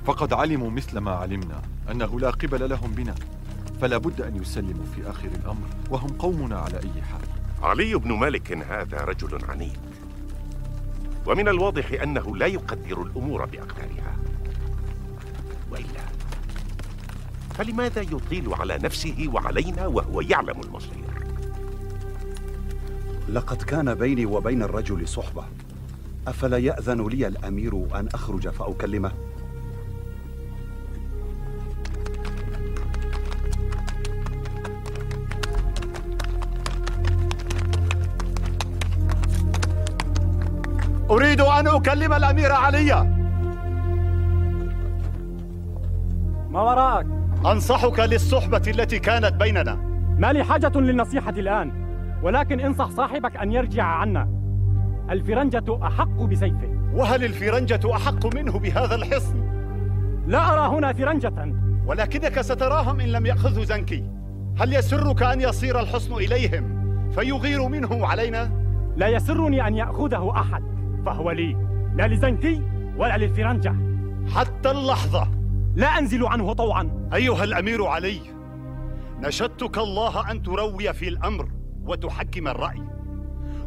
فقد 0.05 0.33
علموا 0.33 0.71
مثل 0.71 0.99
ما 0.99 1.11
علمنا 1.11 1.63
أنه 1.91 2.21
لا 2.21 2.31
قبل 2.31 2.71
لهم 2.71 2.91
بنا. 2.91 3.15
فلا 3.81 3.99
بد 3.99 4.21
أن 4.21 4.37
يسلموا 4.37 4.85
في 4.95 5.11
آخر 5.11 5.29
الأمر 5.43 5.67
وهم 5.91 6.09
قومنا 6.09 6.59
على 6.59 6.77
أي 6.77 7.03
حال. 7.03 7.29
علي 7.63 7.95
بن 7.95 8.13
مالك 8.13 8.53
هذا 8.53 8.97
رجل 8.97 9.45
عنيد. 9.45 9.79
ومن 11.27 11.49
الواضح 11.49 12.03
أنه 12.03 12.37
لا 12.37 12.47
يقدر 12.47 13.03
الأمور 13.03 13.45
بأقدارها. 13.45 14.17
وإلا 15.71 16.22
فلماذا 17.53 18.01
يطيل 18.01 18.55
على 18.55 18.79
نفسه 18.83 19.29
وعلينا 19.33 19.87
وهو 19.87 20.21
يعلم 20.21 20.61
المصير 20.65 21.13
لقد 23.29 23.63
كان 23.63 23.95
بيني 23.95 24.27
وبين 24.27 24.63
الرجل 24.63 25.09
صحبة 25.09 25.45
أفلا 26.29 26.59
يأذن 26.59 27.07
لي 27.09 27.27
الأمير 27.27 27.87
أن 27.95 28.09
أخرج 28.15 28.49
فأكلمه؟ 28.49 29.13
أريد 41.11 41.41
أن 41.41 41.67
أكلم 41.67 42.13
الأمير 42.13 42.53
علي 42.53 43.19
ما 46.51 46.61
وراءك؟ 46.63 47.22
أنصحك 47.47 48.01
للصحبة 48.01 48.63
التي 48.67 48.99
كانت 48.99 49.35
بيننا. 49.35 49.75
ما 50.19 50.33
لي 50.33 50.45
حاجة 50.45 50.73
للنصيحة 50.75 51.35
الآن 51.39 51.73
ولكن 52.23 52.61
انصح 52.61 52.91
صاحبك 52.91 53.37
أن 53.37 53.53
يرجع 53.53 53.85
عنا. 53.85 54.29
الفرنجة 55.11 55.87
أحق 55.87 56.23
بسيفه. 56.23 56.69
وهل 56.95 57.25
الفرنجة 57.25 57.97
أحق 57.97 58.35
منه 58.35 58.59
بهذا 58.59 58.95
الحصن؟ 58.95 59.37
لا 60.27 60.53
أرى 60.53 60.77
هنا 60.77 60.93
فرنجة. 60.93 61.55
ولكنك 61.87 62.41
ستراهم 62.41 63.01
إن 63.01 63.09
لم 63.09 63.27
يأخذوا 63.27 63.65
زنكي. 63.65 64.11
هل 64.61 64.75
يسرك 64.75 65.23
أن 65.23 65.41
يصير 65.41 65.81
الحصن 65.81 66.15
إليهم 66.15 66.83
فيغير 67.11 67.69
منه 67.69 68.07
علينا؟ 68.07 68.51
لا 68.97 69.09
يسرني 69.09 69.67
أن 69.67 69.75
يأخذه 69.75 70.33
أحد 70.37 70.63
فهو 71.07 71.31
لي. 71.31 71.57
لا 71.97 72.09
لزنكي 72.09 72.63
ولا 72.97 73.17
للفرنجة. 73.17 73.75
حتى 74.35 74.71
اللحظة. 74.71 75.42
لا 75.75 75.99
أنزل 75.99 76.27
عنه 76.27 76.53
طوعا. 76.53 77.09
أيها 77.15 77.45
الأمير 77.45 77.87
علي 77.87 78.21
نشدتك 79.21 79.79
الله 79.79 80.31
أن 80.31 80.43
تروي 80.43 80.93
في 80.93 81.09
الأمر 81.09 81.49
وتحكم 81.83 82.49
الرأي 82.49 82.83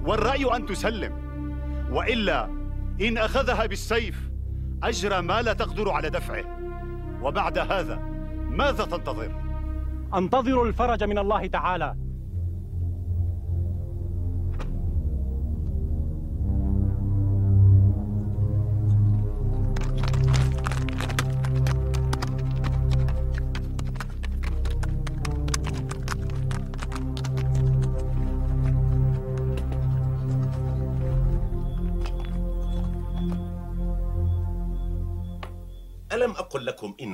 والرأي 0.06 0.56
أن 0.56 0.66
تسلم 0.66 1.14
وإلا 1.92 2.46
إن 3.02 3.18
أخذها 3.18 3.66
بالسيف 3.66 4.30
أجرى 4.84 5.22
ما 5.22 5.42
لا 5.42 5.54
تقدر 5.54 5.90
على 5.92 6.10
دفعه. 6.10 6.44
وبعد 7.22 7.58
هذا 7.58 8.00
ماذا 8.50 8.86
تنتظر؟ 8.86 9.32
أنتظر 10.16 10.64
الفرج 10.64 11.04
من 11.04 11.18
الله 11.18 11.48
تعالى. 11.48 11.96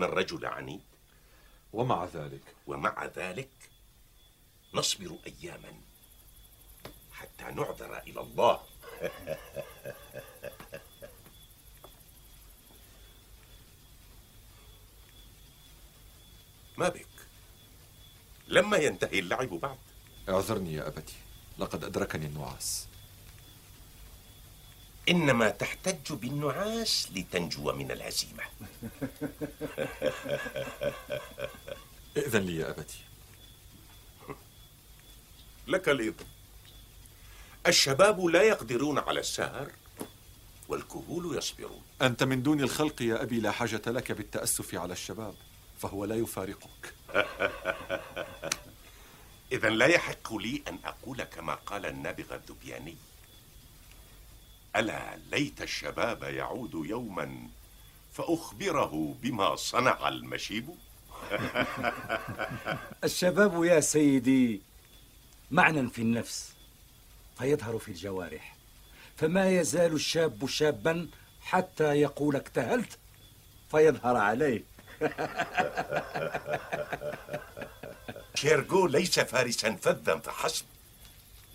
إن 0.02 0.06
الرجل 0.06 0.46
عنيد. 0.46 0.82
ومع 1.74 2.06
ذلك. 2.06 2.56
ومع 2.68 3.06
ذلك 3.06 3.50
نصبر 4.74 5.18
أياما 5.28 5.82
حتى 7.12 7.44
نعذر 7.44 7.98
إلى 7.98 8.22
الله. 8.22 8.62
ما 16.78 16.90
بك؟ 16.90 17.08
لما 18.48 18.78
ينتهي 18.78 19.20
اللعب 19.20 19.50
بعد. 19.50 19.78
اعذرني 20.30 20.74
يا 20.74 20.88
أبتي. 20.88 21.16
لقد 21.60 21.84
أدركني 21.84 22.26
النعاس 22.26 22.88
إنما 25.10 25.50
تحتج 25.50 26.14
بالنعاس 26.14 27.08
لتنجو 27.16 27.72
من 27.72 27.92
الهزيمة. 27.92 28.44
ائذن 32.18 32.42
لي 32.42 32.56
يا 32.56 32.70
أبتي. 32.70 33.00
لك 35.68 35.90
الإذن. 35.90 36.26
الشباب 37.68 38.26
لا 38.26 38.42
يقدرون 38.42 39.00
على 39.00 39.20
السهر 39.20 39.72
والكهول 40.68 41.38
يصبرون. 41.38 41.82
أنت 42.02 42.24
من 42.24 42.44
دون 42.44 42.62
الخلق 42.62 43.02
يا 43.02 43.24
أبي 43.24 43.40
لا 43.40 43.52
حاجة 43.52 43.82
لك 43.88 44.12
بالتأسف 44.12 44.76
على 44.76 44.94
الشباب 44.94 45.36
فهو 45.80 46.06
لا 46.06 46.16
يفارقك. 46.16 46.94
إذا 49.52 49.70
لا 49.70 49.86
يحق 49.86 50.34
لي 50.34 50.64
أن 50.68 50.80
أقول 50.86 51.24
كما 51.24 51.56
قال 51.56 51.86
النابغة 51.86 52.36
الذبياني 52.36 52.98
ألا 54.76 55.18
ليت 55.32 55.62
الشباب 55.62 56.24
يعود 56.24 56.74
يوما 56.74 57.48
فأخبره 58.14 59.16
بما 59.22 59.56
صنع 59.56 60.08
المشيب؟ 60.08 60.70
الشباب 63.04 63.64
يا 63.64 63.80
سيدي 63.80 64.62
معنى 65.52 65.90
في 65.90 66.02
النفس 66.02 66.54
فيظهر 67.38 67.80
في 67.80 67.88
الجوارح 67.88 68.56
فما 69.18 69.50
يزال 69.50 69.94
الشاب 69.94 70.46
شابا 70.48 71.08
حتى 71.42 71.84
يقول 71.84 72.36
اكتهلت 72.36 72.98
فيظهر 73.72 74.18
عليه. 74.18 74.64
شيرغو 78.36 78.88
ليس 78.88 79.20
فارسا 79.20 79.76
فذا 79.76 80.18
فحسب. 80.18 80.66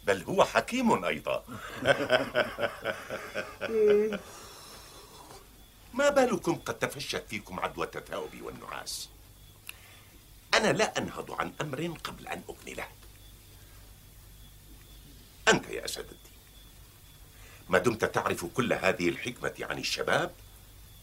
بل 0.06 0.22
هو 0.22 0.44
حكيم 0.44 1.04
أيضا. 1.04 1.44
ما 5.94 6.08
بالكم 6.08 6.54
قد 6.54 6.78
تفشت 6.78 7.24
فيكم 7.28 7.60
عدوى 7.60 7.86
التثاؤب 7.86 8.42
والنعاس؟ 8.42 9.08
أنا 10.54 10.72
لا 10.72 10.98
أنهض 10.98 11.32
عن 11.32 11.52
أمر 11.60 11.96
قبل 12.04 12.26
أن 12.28 12.42
أكمله 12.48 12.88
وأنت 15.46 15.66
يا 15.66 15.84
أسد 15.84 16.00
الدين. 16.00 16.36
ما 17.68 17.78
دمت 17.78 18.04
تعرف 18.04 18.44
كل 18.44 18.72
هذه 18.72 19.08
الحكمة 19.08 19.54
عن 19.60 19.78
الشباب؟ 19.78 20.34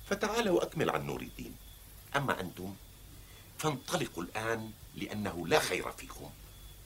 فتعال 0.09 0.49
وأكمل 0.49 0.89
عن 0.89 1.05
نور 1.05 1.21
الدين. 1.21 1.55
أما 2.15 2.39
أنتم 2.39 2.75
فانطلقوا 3.57 4.23
الآن 4.23 4.71
لأنه 4.95 5.47
لا 5.47 5.59
خير 5.59 5.91
فيكم 5.91 6.29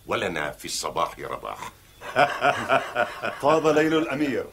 ولنا 0.05 0.51
في 0.51 0.65
الصباح 0.65 1.19
رباح. 1.19 1.71
طاب 3.41 3.67
ليل 3.67 3.97
الأمير. 3.97 4.45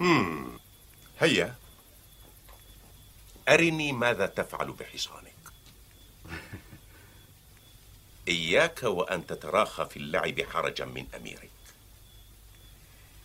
مم. 0.00 0.58
هيا. 1.20 1.54
أرني 3.48 3.92
ماذا 3.92 4.26
تفعل 4.26 4.72
بحصانك. 4.72 5.32
إياك 8.28 8.82
وأن 8.82 9.26
تتراخى 9.26 9.86
في 9.86 9.96
اللعب 9.96 10.40
حرجا 10.40 10.84
من 10.84 11.06
أميرك. 11.16 11.50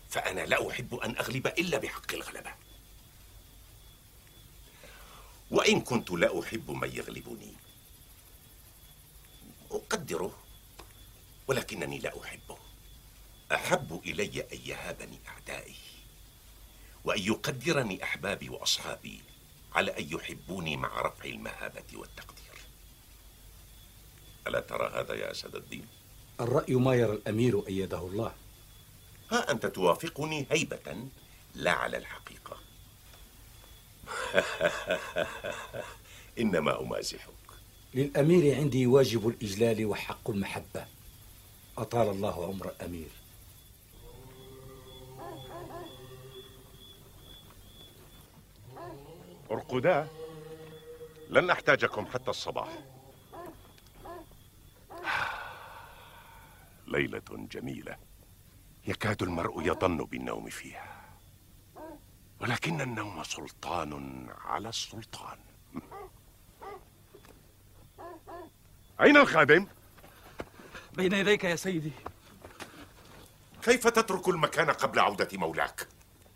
فأنا 0.09 0.41
لا 0.41 0.69
أحب 0.69 0.95
أن 0.95 1.17
أغلب 1.17 1.47
إلا 1.47 1.77
بحق 1.77 2.13
الغلبة. 2.13 2.51
وإن 5.51 5.81
كنت 5.81 6.11
لا 6.11 6.39
أحب 6.39 6.71
من 6.71 6.91
يغلبني. 6.95 7.53
أقدره. 9.71 10.46
ولكنني 11.47 11.99
لا 11.99 12.23
أحبه 12.23 12.57
أحب 13.51 14.01
إلي 14.05 14.41
أن 14.53 14.59
يهابني 14.65 15.19
أعدائي 15.27 15.75
وأن 17.03 17.21
يقدرني 17.21 18.03
أحبابي 18.03 18.49
وأصحابي 18.49 19.21
على 19.73 19.97
أن 19.99 20.07
يحبوني 20.11 20.77
مع 20.77 21.01
رفع 21.01 21.25
المهابة 21.25 21.83
والتقدير. 21.93 22.57
ألا 24.47 24.59
ترى 24.59 24.91
هذا 24.93 25.13
يا 25.13 25.31
أسد 25.31 25.55
الدين؟ 25.55 25.87
الرأي 26.39 26.75
ما 26.75 26.95
يرى 26.95 27.13
الأمير 27.13 27.67
أيده 27.67 27.99
الله. 27.99 28.33
ها 29.31 29.51
أنت 29.51 29.65
توافقني 29.65 30.45
هيبة 30.51 31.09
لا 31.55 31.71
على 31.71 31.97
الحقيقة. 31.97 32.57
إنما 36.39 36.81
أمازحك. 36.81 37.29
للأمير 37.93 38.55
عندي 38.55 38.87
واجب 38.87 39.27
الإجلال 39.27 39.85
وحق 39.85 40.29
المحبة. 40.29 40.96
أطال 41.77 42.09
الله 42.09 42.45
عمر 42.47 42.69
الأمير 42.69 43.09
أرقدا 49.51 50.07
لن 51.29 51.49
أحتاجكم 51.49 52.05
حتى 52.05 52.29
الصباح. 52.29 52.69
ليلة 56.87 57.21
جميلة. 57.31 57.97
يكاد 58.87 59.23
المرء 59.23 59.61
يظن 59.61 59.97
بالنوم 59.97 60.49
فيها. 60.49 61.17
ولكن 62.41 62.81
النوم 62.81 63.23
سلطان 63.23 64.27
على 64.45 64.69
السلطان. 64.69 65.37
أين 69.01 69.17
الخادم؟ 69.17 69.67
بين 70.97 71.13
يديك 71.13 71.43
يا 71.43 71.55
سيدي. 71.55 71.91
كيف 73.61 73.87
تترك 73.87 74.27
المكان 74.27 74.69
قبل 74.69 74.99
عودة 74.99 75.27
مولاك؟ 75.33 75.87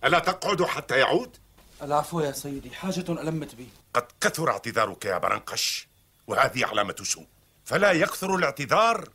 ألا 0.03 0.19
تقعد 0.19 0.63
حتى 0.63 0.99
يعود؟ 0.99 1.37
العفو 1.81 2.19
يا 2.19 2.31
سيدي 2.31 2.71
حاجة 2.71 3.11
ألمت 3.11 3.55
بي. 3.55 3.67
قد 3.93 4.07
كثر 4.21 4.51
اعتذارك 4.51 5.05
يا 5.05 5.17
برنقش 5.17 5.87
وهذه 6.27 6.65
علامة 6.65 6.95
سوء. 7.03 7.27
فلا 7.65 7.91
يكثر 7.91 8.35
الاعتذار 8.35 9.09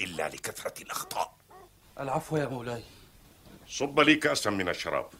إلا 0.00 0.28
لكثرة 0.28 0.82
الأخطاء. 0.82 1.36
العفو 2.00 2.36
يا 2.36 2.46
مولاي. 2.46 2.82
صب 3.68 4.00
لي 4.00 4.14
كأسا 4.14 4.50
من 4.50 4.68
الشراب. 4.68 5.10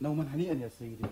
نوما 0.00 0.34
هنيئا 0.34 0.54
يا 0.54 0.70
سيدي. 0.78 1.06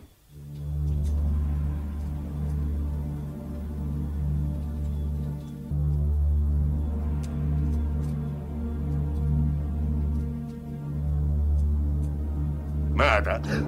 ماذا؟ 12.98 13.66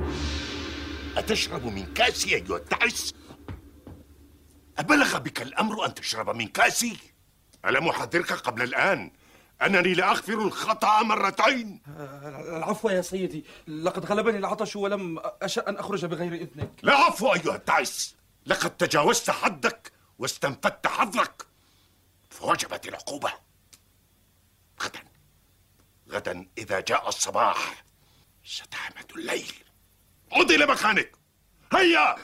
أتشرب 1.17 1.67
من 1.67 1.95
كاسي 1.95 2.35
أيها 2.35 2.57
التعس؟ 2.57 3.15
أبلغ 4.79 5.19
بك 5.19 5.43
الأمر 5.43 5.87
أن 5.87 5.95
تشرب 5.95 6.31
من 6.31 6.47
كاسي؟ 6.47 6.97
ألم 7.65 7.89
أحذرك 7.89 8.33
قبل 8.33 8.63
الآن 8.63 9.11
أنني 9.63 9.95
لا 9.95 10.11
أغفر 10.11 10.33
الخطأ 10.33 11.03
مرتين؟ 11.03 11.83
العفو 12.57 12.89
يا 12.89 13.03
سيدي 13.03 13.45
لقد 13.69 14.05
غلبني 14.07 14.39
العطش 14.39 14.77
ولم 14.77 15.21
أشأ 15.43 15.69
أن 15.69 15.77
أخرج 15.77 16.05
بغير 16.05 16.35
إذنك 16.35 16.71
لا 16.83 16.95
عفو 16.95 17.35
أيها 17.35 17.55
التعس 17.55 18.17
لقد 18.47 18.77
تجاوزت 18.77 19.31
حدك 19.31 19.93
واستنفدت 20.19 20.87
حظك 20.87 21.47
فوجبت 22.31 22.89
العقوبة 22.89 23.33
غدا 24.83 25.01
غدا 26.11 26.49
إذا 26.59 26.81
جاء 26.81 27.09
الصباح 27.09 27.90
ستحمد 28.51 29.13
الليل. 29.17 29.53
عد 30.33 30.51
إلى 30.51 30.67
مكانك 30.67 31.13
هيا! 31.73 32.17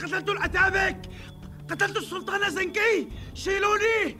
شيلوني 0.00 0.06
لقد 0.06 0.06
قتلت 0.06 0.28
الأتابك! 0.28 1.10
قتلت 1.70 1.96
السلطان 1.96 2.50
زنكي! 2.50 3.08
شيلوني! 3.34 4.16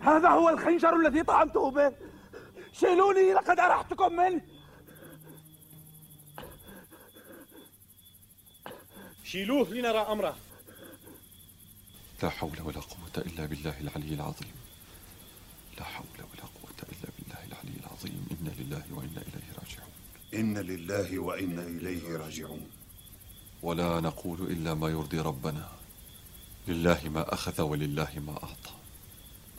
هذا 0.00 0.28
هو 0.28 0.48
الخنجر 0.48 0.96
الذي 0.96 1.22
طعمته 1.22 1.70
به! 1.70 1.92
شيلوني! 2.72 3.32
لقد 3.32 3.60
أرحتكم 3.60 4.16
منه! 4.16 4.40
شيلوه 9.24 9.70
لنرى 9.70 9.98
أمره! 9.98 10.36
لا 12.22 12.30
حول 12.30 12.60
ولا 12.64 12.80
قوة 12.80 13.16
إلا 13.26 13.46
بالله 13.46 13.80
العلي 13.80 14.14
العظيم! 14.14 14.54
لا 15.78 15.84
حول 15.84 16.18
ولا 16.18 16.42
قوة 16.42 16.80
إلا 16.82 17.10
بالله 17.18 17.44
العلي 17.48 17.76
العظيم! 17.80 18.26
إنا 18.30 18.50
لله 18.50 18.84
وإنا 18.90 19.22
إليه 19.22 19.48
راجعون! 19.62 19.90
إن 20.34 20.58
لله 20.58 21.18
وإنا 21.18 21.62
إليه 21.62 22.16
راجعون! 22.16 22.79
ولا 23.62 24.00
نقول 24.00 24.40
إلا 24.40 24.74
ما 24.74 24.88
يرضي 24.88 25.20
ربنا. 25.20 25.68
لله 26.68 26.98
ما 27.14 27.34
أخذ 27.34 27.62
ولله 27.62 28.08
ما 28.26 28.32
أعطى. 28.32 28.74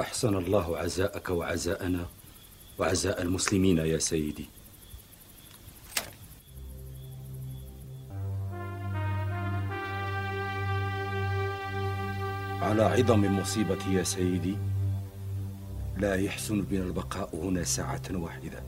أحسن 0.02 0.36
الله 0.36 0.78
عزاءك 0.78 1.30
وعزاءنا 1.30 2.06
وعزاء 2.80 3.22
المسلمين 3.22 3.78
يا 3.78 3.98
سيدي. 3.98 4.46
على 12.62 12.84
عظم 12.84 13.40
مصيبتي 13.40 13.94
يا 13.94 14.04
سيدي 14.04 14.58
لا 15.98 16.16
يحسن 16.16 16.62
بنا 16.62 16.84
البقاء 16.84 17.36
هنا 17.36 17.64
ساعة 17.64 18.02
واحدة 18.12 18.64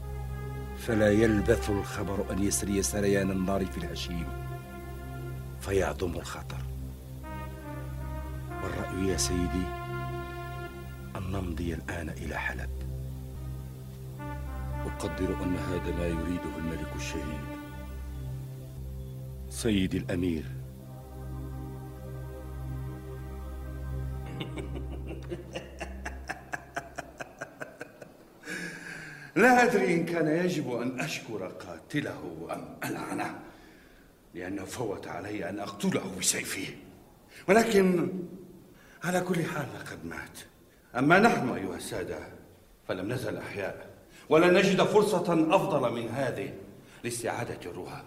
فلا 0.77 1.11
يلبث 1.11 1.69
الخبر 1.69 2.31
أن 2.31 2.43
يسري 2.43 2.83
سريان 2.83 3.31
النار 3.31 3.65
في 3.65 3.77
الهشيم 3.77 4.42
فيعظم 5.65 6.15
الخطر. 6.15 6.58
والرأي 8.63 9.08
يا 9.08 9.17
سيدي 9.17 9.65
أن 11.15 11.32
نمضي 11.32 11.73
الآن 11.73 12.10
إلى 12.10 12.38
حلب. 12.38 12.69
أقدر 14.86 15.43
أن 15.43 15.56
هذا 15.56 15.95
ما 15.95 16.06
يريده 16.08 16.58
الملك 16.58 16.95
الشهيد. 16.95 17.43
سيدي 19.49 19.97
الأمير. 19.97 20.45
لا 29.36 29.63
أدري 29.63 29.93
إن 29.93 30.06
كان 30.06 30.28
يجب 30.45 30.71
أن 30.71 30.99
أشكر 30.99 31.47
قاتله 31.47 32.47
أم 32.52 32.89
ألعنه. 32.89 33.39
لأنه 34.33 34.65
فوت 34.65 35.07
علي 35.07 35.49
أن 35.49 35.59
أقتله 35.59 36.11
بسيفه. 36.19 36.73
ولكن 37.47 38.09
على 39.03 39.21
كل 39.21 39.43
حال 39.43 39.67
لقد 39.79 40.05
مات. 40.05 40.39
أما 40.97 41.19
نحن 41.19 41.49
أيها 41.49 41.75
السادة 41.75 42.19
فلم 42.87 43.11
نزل 43.11 43.37
أحياء 43.37 43.93
ولن 44.29 44.53
نجد 44.53 44.83
فرصة 44.83 45.55
أفضل 45.55 45.91
من 45.93 46.09
هذه 46.09 46.53
لاستعادة 47.03 47.59
الروح. 47.65 48.03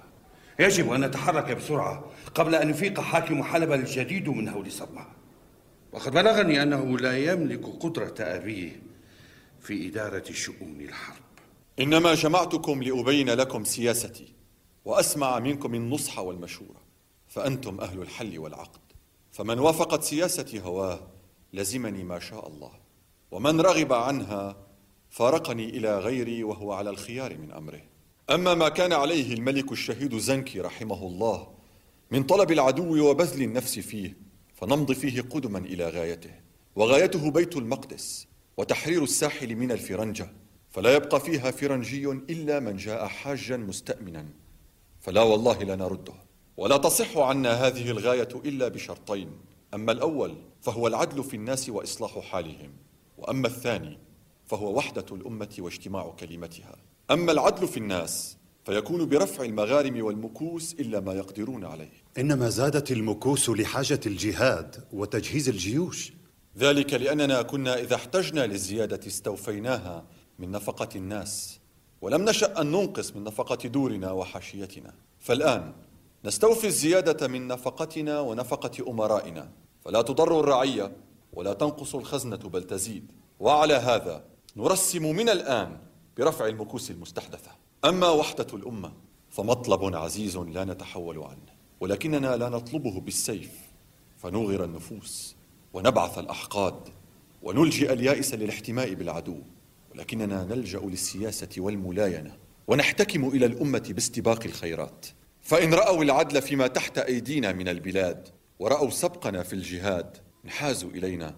يجب 0.59 0.93
أن 0.93 1.05
نتحرك 1.05 1.57
بسرعة 1.57 2.11
قبل 2.35 2.55
أن 2.55 2.71
يفيق 2.71 3.01
حاكم 3.01 3.43
حلب 3.43 3.73
الجديد 3.73 4.29
من 4.29 4.49
هول 4.49 4.73
صدمة. 4.73 5.07
وقد 5.93 6.13
بلغني 6.13 6.63
أنه 6.63 6.99
لا 6.99 7.19
يملك 7.19 7.67
قدرة 7.81 8.15
أبيه 8.21 8.83
في 9.61 9.89
إدارة 9.89 10.33
شؤون 10.33 10.81
الحرب. 10.81 11.17
إنما 11.81 12.15
جمعتكم 12.15 12.83
لأبين 12.83 13.31
لكم 13.31 13.65
سياستي. 13.65 14.33
وأسمع 14.87 15.39
منكم 15.39 15.75
النصح 15.75 16.19
والمشورة 16.19 16.83
فأنتم 17.29 17.81
أهل 17.81 18.03
الحل 18.03 18.39
والعقد. 18.39 18.81
فمن 19.33 19.59
وافقت 19.59 20.03
سياستي 20.03 20.61
هواه 20.61 21.01
لزمني 21.53 22.05
ما 22.05 22.19
شاء 22.19 22.49
الله. 22.49 22.71
ومن 23.31 23.61
رغب 23.61 23.93
عنها 23.93 24.57
فارقني 25.11 25.69
إلى 25.69 25.99
غيري 25.99 26.45
وهو 26.45 26.73
على 26.73 26.91
الخيار 26.91 27.39
من 27.39 27.53
أمره. 27.53 27.83
أما 28.31 28.55
ما 28.55 28.69
كان 28.69 28.93
عليه 28.93 29.35
الملك 29.35 29.73
الشهيد 29.73 30.19
زنكي 30.19 30.61
رحمه 30.61 31.07
الله 31.07 31.49
من 32.11 32.23
طلب 32.23 32.53
العدو 32.53 33.11
وبذل 33.11 33.43
النفس 33.43 33.79
فيه 33.79 34.17
فنمضي 34.55 34.95
فيه 34.95 35.21
قدما 35.21 35.59
إلى 35.59 35.89
غايته. 35.89 36.35
وغايته 36.77 37.31
بيت 37.31 37.57
المقدس 37.57 38.27
وتحرير 38.57 39.03
الساحل 39.03 39.57
من 39.57 39.73
الفرنجة. 39.73 40.33
فلا 40.71 40.95
يبقى 40.95 41.21
فيها 41.21 41.51
فرنجي 41.51 42.11
إلا 42.11 42.61
من 42.61 42.77
جاء 42.77 43.07
حاجا 43.07 43.57
مستأمنا. 43.57 44.27
فلا 45.07 45.23
والله 45.23 45.63
لا 45.63 45.77
نرده 45.77 46.13
ولا 46.57 46.77
تصح 46.77 47.19
عنا 47.19 47.53
هذه 47.67 47.91
الغاية 47.91 48.29
إلا 48.45 48.69
بشرطين. 48.69 49.31
أما 49.75 49.93
الأول 49.93 50.35
فهو 50.61 50.87
العدل 50.87 51.25
في 51.25 51.37
الناس 51.37 51.69
وإصلاح 51.69 52.19
حالهم. 52.19 52.73
وأما 53.19 53.47
الثاني 53.47 53.99
فهو 54.47 54.77
وحدة 54.77 55.05
الأمة 55.13 55.57
واجتماع 55.59 56.15
كلمتها. 56.21 56.77
أما 57.11 57.33
العدل 57.33 57.69
في 57.69 57.77
الناس 57.77 58.37
فيكون 58.65 59.09
برفع 59.09 59.45
المغارم 59.45 60.05
والمكوس 60.05 60.73
إلا 60.73 61.01
ما 61.01 61.15
يقدرون 61.15 61.65
عليه. 61.65 61.93
إنما 62.19 62.49
زادت 62.49 62.93
المكوس 62.93 63.51
لحاجة 63.51 64.01
الجهاد 64.07 64.85
وتجهيز 64.93 65.49
الجيوش. 65.49 66.13
ذلك 66.59 66.95
لأننا 66.95 67.43
كنا 67.43 67.81
إذا 67.81 67.95
احتجنا 67.95 68.47
للزيادة 68.47 69.01
استوفيناها 69.07 70.05
من 70.39 70.51
نفقة 70.51 70.89
الناس. 70.97 71.61
ولم 72.07 72.25
نشأ 72.25 72.61
أن 72.61 72.67
ننقص 72.67 73.17
من 73.17 73.25
نفقة 73.25 73.69
دورنا 73.69 74.13
وحاشيتنا. 74.13 74.95
فالآن 75.21 75.73
نستوفي 76.25 76.67
الزيادة 76.67 77.29
من 77.29 77.49
نفقتنا 77.49 78.21
ونفقة 78.21 78.91
أمرائنا. 78.91 79.49
فلا 79.85 80.03
تضر 80.03 80.41
الرعية 80.41 80.97
ولا 81.33 81.53
تنقص 81.53 81.95
الخزنة 81.95 82.37
بل 82.37 82.63
تزيد. 82.63 83.13
وعلى 83.41 83.75
هذا 83.75 84.25
نرسم 84.57 85.03
من 85.03 85.29
الآن 85.29 85.79
برفع 86.19 86.47
المكوس 86.47 86.91
المستحدثة. 86.91 87.51
أما 87.85 88.11
وحدة 88.11 88.47
الأمة 88.53 88.93
فمطلب 89.31 89.97
عزيز 89.97 90.37
لا 90.37 90.65
نتحول 90.65 91.19
عنه 91.19 91.57
ولكننا 91.81 92.37
لا 92.37 92.49
نطلبه 92.49 93.01
بالسيف. 93.01 93.53
فنوغر 94.17 94.65
النفوس 94.65 95.37
ونبعث 95.73 96.19
الأحقاد 96.19 96.89
ونلجئ 97.43 97.93
اليائس 97.93 98.35
للاحتماء 98.35 98.95
بالعدو. 98.95 99.37
ولكننا 99.97 100.45
نلجأ 100.45 100.79
للسياسة 100.79 101.49
والملاينة 101.59 102.37
ونحتكم 102.67 103.29
إلى 103.29 103.47
الأمة 103.47 103.89
باستباق 103.91 104.45
الخيرات. 104.45 105.07
فإن 105.41 105.75
رأوا 105.75 106.03
العدل 106.05 106.43
فيما 106.43 106.67
تحت 106.67 106.99
أيدينا 106.99 107.53
من 107.53 107.69
البلاد 107.69 108.29
ورأوا 108.59 108.91
سبقنا 108.91 109.43
في 109.43 109.53
الجهاد 109.53 110.17
انحازوا 110.45 110.91
إلينا 110.91 111.37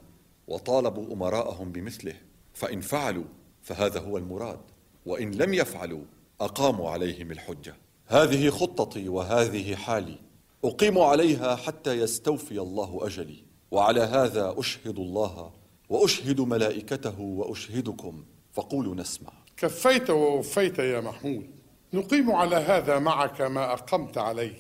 وطالبوا 0.49 1.13
أمراءهم 1.15 1.73
بمثله. 1.73 2.15
فإن 2.55 2.81
فعلوا 2.81 3.25
فهذا 3.63 4.01
هو 4.01 4.19
المراد. 4.19 4.61
وإن 5.07 5.31
لم 5.31 5.55
يفعلوا 5.55 6.03
أقاموا 6.41 6.91
عليهم 6.91 7.31
الحجة. 7.31 7.75
هذه 8.07 8.51
خطتي 8.51 9.09
وهذه 9.09 9.75
حالي. 9.75 10.19
أقيم 10.65 10.99
عليها 10.99 11.57
حتى 11.57 11.93
يستوفي 11.93 12.59
الله 12.59 12.99
أجلي. 13.03 13.45
وعلى 13.71 14.01
هذا 14.01 14.55
أشهد 14.59 14.99
الله 14.99 15.53
وأشهد 15.89 16.41
ملائكته 16.41 17.21
وأشهدكم. 17.21 18.25
فقولوا 18.59 18.95
نسمع. 18.95 19.31
كفيت 19.57 20.11
ووفيت 20.11 20.79
يا 20.79 21.01
محمود. 21.01 21.47
نقيم 21.93 22.33
على 22.33 22.57
هذا 22.57 22.99
معك 22.99 23.41
ما 23.41 23.73
أقمت 23.73 24.19
عليه 24.19 24.55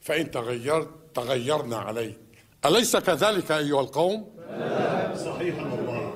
فإن 0.00 0.30
تغيرت 0.30 0.88
تغيرنا 1.14 1.76
عليك. 1.76 2.18
أليس 2.66 2.96
كذلك 2.96 3.52
أيها 3.52 3.80
القوم؟ 3.80 4.26
صحيح 5.14 5.56
والله. 5.58 6.12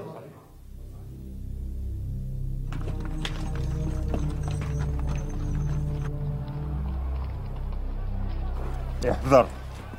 احذر. 9.10 9.48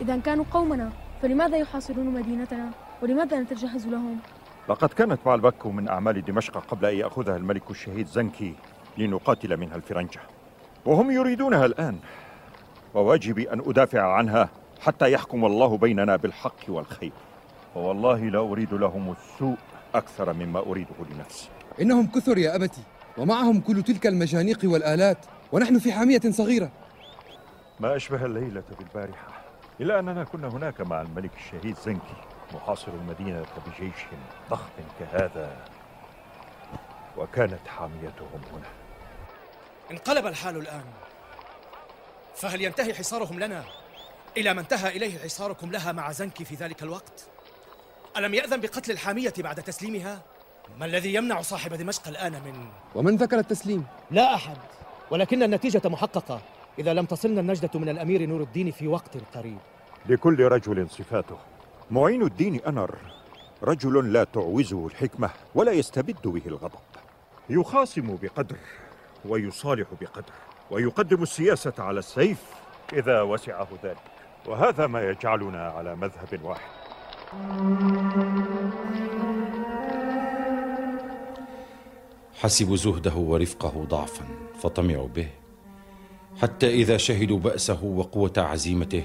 إذا 0.02 0.17
كانوا 0.17 0.45
قومنا 0.52 0.91
فلماذا 1.21 1.58
يحاصرون 1.58 2.06
مدينتنا؟ 2.06 2.71
ولماذا 3.02 3.39
نتجهز 3.39 3.88
لهم؟ 3.88 4.19
لقد 4.69 4.89
كانت 4.89 5.19
بعلبك 5.25 5.65
من 5.65 5.88
أعمال 5.88 6.25
دمشق 6.25 6.58
قبل 6.58 6.86
أن 6.86 6.97
يأخذها 6.97 7.38
الملك 7.38 7.71
الشهيد 7.71 8.08
زنكي 8.08 8.56
لنقاتل 8.97 9.58
منها 9.58 9.75
الفرنجة. 9.75 10.19
وهم 10.86 11.12
يريدونها 11.12 11.65
الآن. 11.65 11.99
وواجبي 12.93 13.54
أن 13.54 13.62
أدافع 13.65 14.13
عنها 14.13 14.49
حتى 14.82 15.12
يحكم 15.12 15.45
الله 15.45 15.78
بيننا 15.78 16.15
بالحق 16.15 16.56
والخير. 16.67 17.12
ووالله 17.75 18.19
لا 18.19 18.39
أريد 18.39 18.73
لهم 18.73 19.12
السوء 19.12 19.58
أكثر 19.95 20.34
مما 20.34 20.60
أريده 20.60 20.95
لنفسي. 21.12 21.49
إنهم 21.82 22.08
كثر 22.08 22.38
يا 22.38 22.56
أبتي 22.56 22.82
ومعهم 23.17 23.60
كل 23.60 23.84
تلك 23.84 24.08
المجانيق 24.08 24.60
والآلات 24.63 25.25
ونحن 25.51 25.80
في 25.80 25.91
حامية 25.91 26.21
صغيرة. 26.30 26.71
ما 27.80 27.95
أشبه 27.95 28.25
الليلة 28.25 28.63
بالبارحة 28.80 29.28
إلا 29.82 29.99
أننا 29.99 30.23
كنا 30.23 30.47
هناك 30.47 30.82
مع 30.82 31.01
الملك 31.01 31.32
الشهيد 31.38 31.75
زنكي. 31.75 32.15
محاصر 32.54 32.92
المدينة 32.92 33.46
بجيش 33.68 34.06
ضخم 34.50 34.84
كهذا 35.00 35.58
وكانت 37.18 37.68
حاميتهم 37.68 38.42
هنا 38.54 38.68
انقلب 39.92 40.26
الحال 40.26 40.58
الآن 40.58 40.86
فهل 42.36 42.62
ينتهي 42.62 42.94
حصارهم 42.94 43.40
لنا 43.40 43.64
إلى 44.38 44.54
ما 44.54 44.62
انتهى 44.62 44.98
إليه 44.98 45.20
حصاركم 45.20 45.72
لها 45.72 45.92
مع 45.92 46.12
زنكي 46.12 46.46
في 46.46 46.56
ذلك 46.56 46.84
الوقت؟ 46.84 47.28
ألم 48.18 48.34
يأذن 48.34 48.60
بقتل 48.60 48.92
الحامية 48.92 49.34
بعد 49.38 49.64
تسليمها؟ 49.64 50.22
ما 50.80 50.86
الذي 50.86 51.14
يمنع 51.14 51.42
صاحب 51.42 51.74
دمشق 51.74 52.08
الآن 52.08 52.32
من 52.32 52.68
ومن 52.96 53.16
ذكر 53.16 53.40
التسليم؟ 53.40 53.86
لا 54.12 54.36
أحد 54.36 54.58
ولكن 55.12 55.44
النتيجة 55.44 55.82
محققة 55.86 56.42
إذا 56.80 56.94
لم 56.94 57.06
تصلنا 57.06 57.42
النجدة 57.42 57.80
من 57.80 57.90
الأمير 57.90 58.26
نور 58.26 58.42
الدين 58.42 58.72
في 58.72 58.88
وقت 58.88 59.18
قريب 59.36 59.58
لكل 60.10 60.44
رجل 60.44 60.90
صفاته 60.90 61.38
معين 61.91 62.21
الدين 62.21 62.62
أنر 62.67 62.95
رجل 63.63 64.13
لا 64.13 64.24
تعوزه 64.24 64.88
الحكمة 64.88 65.30
ولا 65.56 65.71
يستبد 65.71 66.28
به 66.28 66.41
الغضب. 66.45 66.80
يخاصم 67.50 68.17
بقدر 68.21 68.56
ويصالح 69.26 69.88
بقدر 70.02 70.34
ويقدم 70.71 71.24
السياسة 71.24 71.74
على 71.80 72.00
السيف 72.00 72.43
إذا 72.93 73.21
وسعه 73.21 73.67
ذلك. 73.84 73.98
وهذا 74.45 74.88
ما 74.88 75.10
يجعلنا 75.10 75.67
على 75.67 75.95
مذهب 75.95 76.43
واحد. 76.43 76.71
حسبوا 82.34 82.76
زهده 82.76 83.15
ورفقه 83.15 83.86
ضعفا 83.89 84.26
فطمعوا 84.62 85.08
به. 85.08 85.30
حتى 86.41 86.69
إذا 86.69 86.98
شهدوا 86.98 87.39
بأسه 87.39 87.84
وقوة 87.84 88.34
عزيمته 88.38 89.04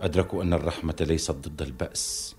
ادركوا 0.00 0.42
أن 0.42 0.52
الرحمة 0.52 0.96
ليست 1.00 1.30
ضد 1.30 1.62
البأس 1.62 2.36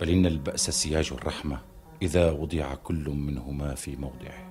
بل 0.00 0.08
إن 0.08 0.26
البأس 0.26 0.70
سياج 0.70 1.10
الرحمة 1.12 1.62
إذا 2.02 2.30
وضع 2.30 2.74
كل 2.74 3.10
منهما 3.10 3.74
في 3.74 3.96
موضعه. 3.96 4.50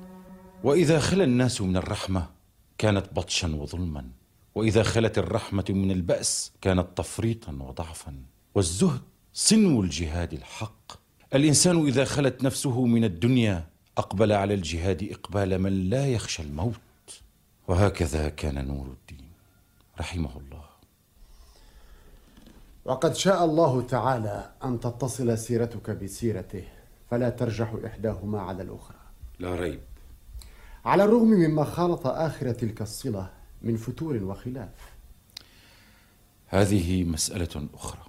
وإذا 0.63 0.99
خلا 0.99 1.23
الناس 1.23 1.61
من 1.61 1.77
الرحمة 1.77 2.29
كانت 2.77 3.13
بطشا 3.13 3.55
وظلما 3.55 4.09
وإذا 4.55 4.83
خلت 4.83 5.17
الرحمة 5.17 5.65
من 5.69 5.91
البأس 5.91 6.51
كانت 6.61 6.87
تفريطا 6.95 7.51
وضعفا. 7.51 8.15
والزهد 8.55 9.01
صنو 9.33 9.81
الجهاد 9.81 10.33
الحق. 10.33 10.91
الإنسان 11.35 11.87
إذا 11.87 12.05
خلت 12.05 12.43
نفسه 12.43 12.85
من 12.85 13.03
الدنيا 13.03 13.67
أقبل 13.97 14.31
على 14.31 14.53
الجهاد 14.53 15.09
إقبال 15.11 15.59
من 15.59 15.89
لا 15.89 16.07
يخشى 16.07 16.43
الموت. 16.43 17.21
وهكذا 17.67 18.29
كان 18.29 18.67
نور 18.67 18.87
الدين 18.87 19.27
رحمه 19.99 20.37
الله. 20.37 20.70
وقد 22.85 23.15
شاء 23.15 23.45
الله 23.45 23.81
تعالى 23.81 24.51
أن 24.63 24.79
تتصل 24.79 25.37
سيرتك 25.37 25.89
بسيرته 25.89 26.63
فلا 27.09 27.29
ترجح 27.29 27.75
إحداهما 27.85 28.41
على 28.41 28.63
الأخرى. 28.63 28.97
لا 29.39 29.55
ريب. 29.55 29.79
على 30.85 31.03
الرغم 31.03 31.27
مما 31.27 31.63
خالط 31.63 32.07
آخر 32.07 32.51
تلك 32.51 32.81
الصلة 32.81 33.29
من 33.61 33.75
فتور 33.75 34.23
وخلاف. 34.23 34.91
هذه 36.47 37.03
مسألة 37.03 37.67
أخرى 37.73 38.05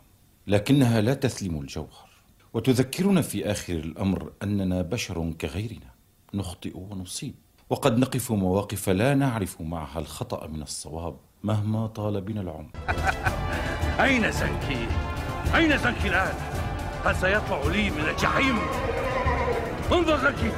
لكنها 0.47 1.01
لا 1.01 1.15
تثلم 1.15 1.61
الجوهر. 1.61 2.11
وتذكرنا 2.55 3.23
في 3.23 3.51
آخر 3.51 3.75
الأمر 3.75 4.33
أننا 4.43 4.83
بشر 4.83 5.33
كغيرنا 5.33 5.91
نخطئ 6.35 6.79
ونصيب. 6.79 7.35
وقد 7.71 7.99
نقف 7.99 8.33
مواقف 8.33 8.89
لا 8.89 9.15
نعرف 9.15 9.61
معها 9.61 9.99
الخطأ 9.99 10.47
من 10.47 10.63
الصواب. 10.63 11.17
مهما 11.45 11.87
طال 11.87 12.21
بنا 12.21 12.41
العمر 12.41 12.67
أين 14.05 14.33
زنكي؟ 14.33 14.87
أين 15.55 15.79
زنكي 15.79 16.09
الآن؟ 16.09 16.35
هل 17.05 17.17
سيطلع 17.17 17.61
لي 17.73 17.91
من 17.91 18.09
الجحيم؟ 18.09 18.59
انظر 19.93 20.17
زنكي 20.17 20.53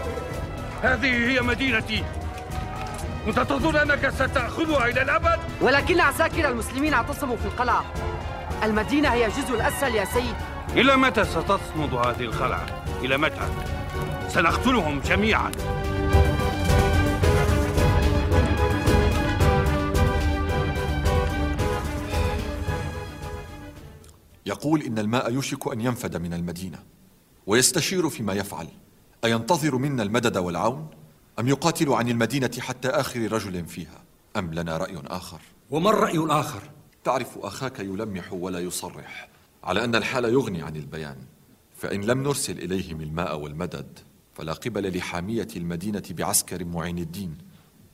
هذه 0.82 1.30
هي 1.30 1.40
مدينتي 1.40 2.04
كنت 3.26 3.40
تظن 3.40 3.76
أنك 3.76 4.08
ستأخذها 4.08 4.86
إلى 4.86 5.02
الأبد؟ 5.02 5.38
ولكن 5.60 6.00
عساكر 6.00 6.48
المسلمين 6.48 6.94
اعتصموا 6.94 7.36
في 7.36 7.44
القلعة 7.44 7.84
المدينة 8.62 9.08
هي 9.08 9.26
الجزء 9.26 9.54
الأسفل 9.54 9.94
يا 9.94 10.04
سيد 10.04 10.34
إلى 10.70 10.96
متى 10.96 11.24
ستصمد 11.24 11.94
هذه 11.94 12.22
الخلعة؟ 12.22 12.66
إلى 13.02 13.18
متى؟ 13.18 13.48
سنقتلهم 14.28 15.00
جميعا 15.00 15.50
يقول 24.46 24.82
إن 24.82 24.98
الماء 24.98 25.32
يوشك 25.32 25.72
أن 25.72 25.80
ينفد 25.80 26.16
من 26.16 26.34
المدينة 26.34 26.82
ويستشير 27.46 28.08
فيما 28.08 28.32
يفعل. 28.32 28.68
أينتظر 29.24 29.76
منا 29.76 30.02
المدد 30.02 30.36
والعون؟ 30.36 30.88
أم 31.38 31.48
يقاتل 31.48 31.88
عن 31.88 32.08
المدينة 32.08 32.50
حتى 32.58 32.88
آخر 32.88 33.32
رجل 33.32 33.66
فيها؟ 33.66 34.02
أم 34.36 34.54
لنا 34.54 34.76
رأي 34.76 35.02
آخر؟ 35.06 35.40
وما 35.70 35.90
الرأي 35.90 36.18
الآخر؟ 36.18 36.62
تعرف 37.04 37.38
أخاك 37.38 37.80
يلمح 37.80 38.32
ولا 38.32 38.60
يصرح. 38.60 39.28
على 39.64 39.84
أن 39.84 39.94
الحال 39.94 40.24
يغني 40.24 40.62
عن 40.62 40.76
البيان. 40.76 41.16
فإن 41.76 42.00
لم 42.00 42.22
نرسل 42.22 42.58
إليهم 42.58 43.00
الماء 43.00 43.38
والمدد 43.38 43.98
فلا 44.34 44.52
قبل 44.52 44.98
لحامية 44.98 45.48
المدينة 45.56 46.02
بعسكر 46.10 46.64
معين 46.64 46.98
الدين. 46.98 47.38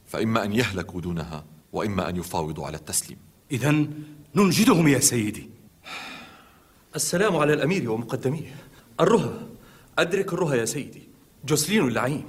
فإما 0.06 0.44
أن 0.44 0.52
يهلكوا 0.52 1.00
دونها 1.00 1.44
وإما 1.72 2.08
أن 2.08 2.16
يفاوضوا 2.16 2.66
على 2.66 2.76
التسليم. 2.76 3.18
إذا 3.52 3.86
ننجدهم 4.34 4.88
يا 4.88 4.98
سيدي. 4.98 5.50
السلام 6.96 7.36
على 7.36 7.52
الأمير 7.52 7.90
ومقدميه. 7.90 8.56
الرهى 9.00 9.40
أدرك 9.98 10.32
الرهى 10.32 10.58
يا 10.58 10.64
سيدي. 10.64 11.08
جوسلين 11.44 11.88
اللعين. 11.88 12.28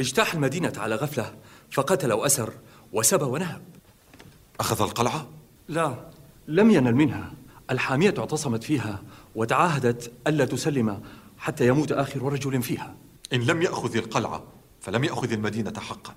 اجتاح 0.00 0.34
المدينة 0.34 0.72
على 0.76 0.94
غفلة 0.94 1.34
فقتل 1.70 2.12
وأسر 2.12 2.52
وسبى 2.92 3.24
ونهب. 3.24 3.62
أخذ 4.60 4.82
القلعة؟ 4.82 5.28
لا 5.68 6.10
لم 6.48 6.70
ينل 6.70 6.94
منها. 6.94 7.32
الحامية 7.70 8.14
اعتصمت 8.18 8.64
فيها 8.64 9.02
وتعاهدت 9.34 10.12
ألا 10.26 10.44
تسلم 10.44 11.02
حتى 11.38 11.66
يموت 11.66 11.92
آخر 11.92 12.22
رجل 12.22 12.62
فيها. 12.62 12.94
إن 13.32 13.40
لم 13.40 13.62
يأخذ 13.62 13.96
القلعة 13.96 14.44
فلم 14.80 15.04
يأخذ 15.04 15.32
المدينة 15.32 15.80
حقا. 15.80 16.14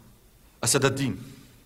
أسد 0.63 0.85
الدين. 0.85 1.17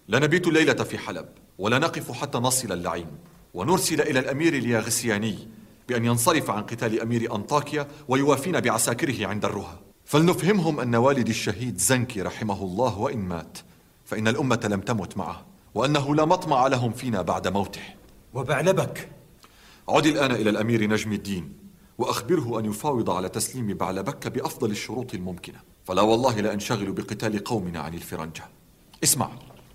لا 0.08 0.20
نبيت 0.20 0.48
الليلة 0.48 0.84
في 0.84 0.98
حلب 0.98 1.26
ولا 1.58 1.80
نقف 1.80 2.12
حتى 2.12 2.38
نصل 2.38 2.72
اللعين. 2.72 3.08
ونرسل 3.54 4.02
إلى 4.02 4.20
الأمير 4.20 4.54
الياغسياني 4.54 5.55
بأن 5.90 6.06
ينصرف 6.06 6.50
عن 6.52 6.64
قتال 6.64 7.02
أمير 7.02 7.36
أنطاكيا 7.36 7.88
ويوافينا 8.08 8.60
بعساكره 8.60 9.28
عند 9.28 9.46
الرهى 9.46 9.78
فلنفهمهم 10.06 10.80
أن 10.80 10.96
والدي 10.96 11.32
الشهيد 11.32 11.78
زنكي 11.78 12.22
رحمه 12.22 12.64
الله 12.64 13.00
وإن 13.00 13.20
مات 13.20 13.58
فإن 14.06 14.28
الأمة 14.28 14.68
لم 14.72 14.82
تمت 14.82 15.18
معه 15.18 15.46
وأنه 15.76 16.16
لا 16.16 16.26
مطمع 16.26 16.68
لهم 16.68 16.92
فينا 16.92 17.22
بعد 17.22 17.48
موته. 17.48 17.82
وبعلبك 18.34 19.10
عد 19.90 20.06
الآن 20.06 20.32
إلى 20.32 20.50
الأمير 20.50 20.90
نجم 20.90 21.14
الدين 21.14 21.54
وأخبره 21.98 22.60
أن 22.60 22.66
يفاوض 22.66 23.10
على 23.10 23.30
تسليم 23.30 23.74
بعلبك 23.74 24.28
بأفضل 24.28 24.72
الشروط 24.72 25.14
الممكنة. 25.14 25.60
فلا 25.86 26.02
والله 26.02 26.40
لا 26.40 26.54
أنشغل 26.54 26.92
بقتال 26.92 27.44
قومنا 27.44 27.80
عن 27.80 27.94
الفرنجة. 27.94 28.44
اسمع 29.04 29.30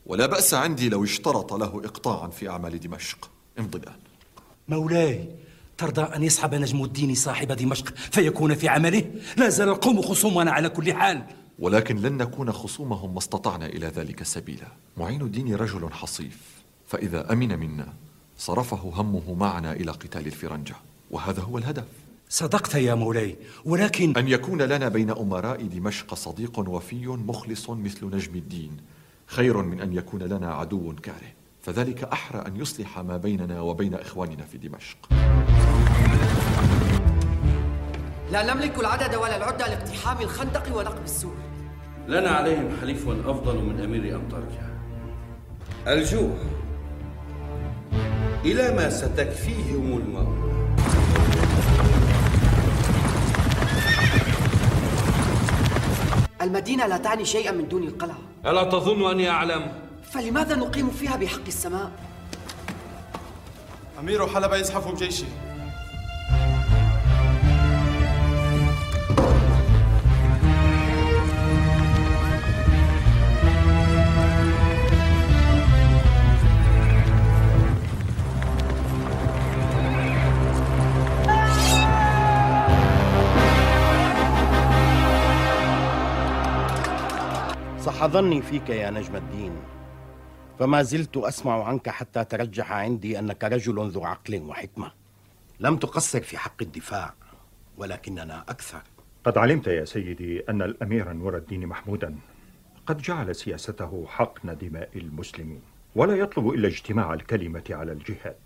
ولا 0.06 0.26
بأس 0.26 0.54
عندي 0.54 0.88
لو 0.88 1.04
اشترط 1.04 1.52
له 1.54 1.80
إقطاعا 1.84 2.28
في 2.28 2.48
أعمال 2.48 2.80
دمشق. 2.80 3.30
امضي 3.58 3.78
الآن. 3.78 3.98
مولاي 4.68 5.28
ترضى 5.80 6.02
أن 6.02 6.22
يصحب 6.22 6.54
نجم 6.54 6.84
الدين 6.84 7.14
صاحب 7.14 7.52
دمشق 7.52 7.94
فيكون 7.96 8.54
في 8.54 8.68
عمله؟ 8.68 9.04
لا 9.36 9.48
زال 9.48 9.68
القوم 9.68 10.02
خصومنا 10.02 10.50
على 10.50 10.68
كل 10.68 10.94
حال. 10.94 11.22
ولكن 11.58 11.96
لن 11.96 12.16
نكون 12.16 12.52
خصومهم 12.52 13.12
ما 13.12 13.18
استطعنا 13.18 13.66
إلى 13.66 13.86
ذلك 13.86 14.22
سبيلا. 14.22 14.66
معين 14.96 15.22
الدين 15.22 15.54
رجل 15.54 15.92
حصيف 15.92 16.38
فإذا 16.88 17.32
أمن 17.32 17.58
منا 17.58 17.92
صرفه 18.38 18.92
همه 18.94 19.34
معنا 19.34 19.72
إلى 19.72 19.90
قتال 19.90 20.26
الفرنجة 20.26 20.74
وهذا 21.10 21.42
هو 21.42 21.58
الهدف. 21.58 21.84
صدقت 22.28 22.74
يا 22.74 22.94
مولاي 22.94 23.36
ولكن 23.64 24.16
أن 24.16 24.28
يكون 24.28 24.62
لنا 24.62 24.88
بين 24.88 25.10
أمراء 25.10 25.62
دمشق 25.62 26.14
صديق 26.14 26.58
وفي 26.58 27.06
مخلص 27.06 27.70
مثل 27.70 28.06
نجم 28.06 28.34
الدين 28.34 28.76
خير 29.26 29.62
من 29.62 29.80
أن 29.80 29.92
يكون 29.92 30.22
لنا 30.22 30.54
عدو 30.54 30.94
كاره. 31.02 31.32
فذلك 31.62 32.04
أحرى 32.04 32.46
أن 32.46 32.56
يصلح 32.56 32.98
ما 32.98 33.16
بيننا 33.16 33.60
وبين 33.60 33.94
إخواننا 33.94 34.44
في 34.44 34.58
دمشق. 34.58 34.98
لا 38.32 38.54
نملك 38.54 38.78
العدد 38.78 39.14
ولا 39.14 39.36
العدة 39.36 39.66
لاقتحام 39.66 40.20
الخندق 40.20 40.76
ونقب 40.76 41.04
السور 41.04 41.34
لنا 42.08 42.30
عليهم 42.30 42.76
حليف 42.80 43.08
أفضل 43.08 43.56
من 43.56 43.80
أمير 43.80 44.16
أنطاكيا 44.16 44.70
الجوع 45.86 46.36
إلى 48.44 48.74
ما 48.74 48.90
ستكفيهم 48.90 49.98
الموت. 49.98 50.50
المدينة 56.42 56.86
لا 56.86 56.96
تعني 56.96 57.24
شيئا 57.24 57.52
من 57.52 57.68
دون 57.68 57.82
القلعة. 57.82 58.18
ألا 58.46 58.64
تظن 58.64 59.10
أني 59.10 59.28
أعلم؟ 59.28 59.72
فلماذا 60.02 60.54
نقيم 60.56 60.90
فيها 60.90 61.16
بحق 61.16 61.46
السماء؟ 61.46 61.90
أمير 64.00 64.26
حلب 64.26 64.52
يزحف 64.52 64.88
بجيشه. 64.88 65.26
صح 88.00 88.06
ظني 88.06 88.42
فيك 88.42 88.68
يا 88.70 88.90
نجم 88.90 89.16
الدين. 89.16 89.52
فما 90.58 90.82
زلت 90.82 91.16
أسمع 91.16 91.64
عنك 91.64 91.88
حتى 91.88 92.24
ترجح 92.24 92.72
عندي 92.72 93.18
أنك 93.18 93.44
رجل 93.44 93.90
ذو 93.90 94.04
عقل 94.04 94.42
وحكمة. 94.42 94.92
لم 95.60 95.76
تقصر 95.76 96.20
في 96.20 96.38
حق 96.38 96.62
الدفاع 96.62 97.14
ولكننا 97.76 98.44
أكثر. 98.48 98.82
قد 99.24 99.38
علمت 99.38 99.66
يا 99.66 99.84
سيدي 99.84 100.40
أن 100.48 100.62
الأمير 100.62 101.12
نور 101.12 101.36
الدين 101.36 101.66
محمودا 101.66 102.18
قد 102.86 102.98
جعل 102.98 103.34
سياسته 103.34 104.06
حقن 104.08 104.58
دماء 104.58 104.90
المسلمين 104.96 105.62
ولا 105.94 106.16
يطلب 106.16 106.48
إلا 106.48 106.68
اجتماع 106.68 107.14
الكلمة 107.14 107.64
على 107.70 107.92
الجهاد. 107.92 108.36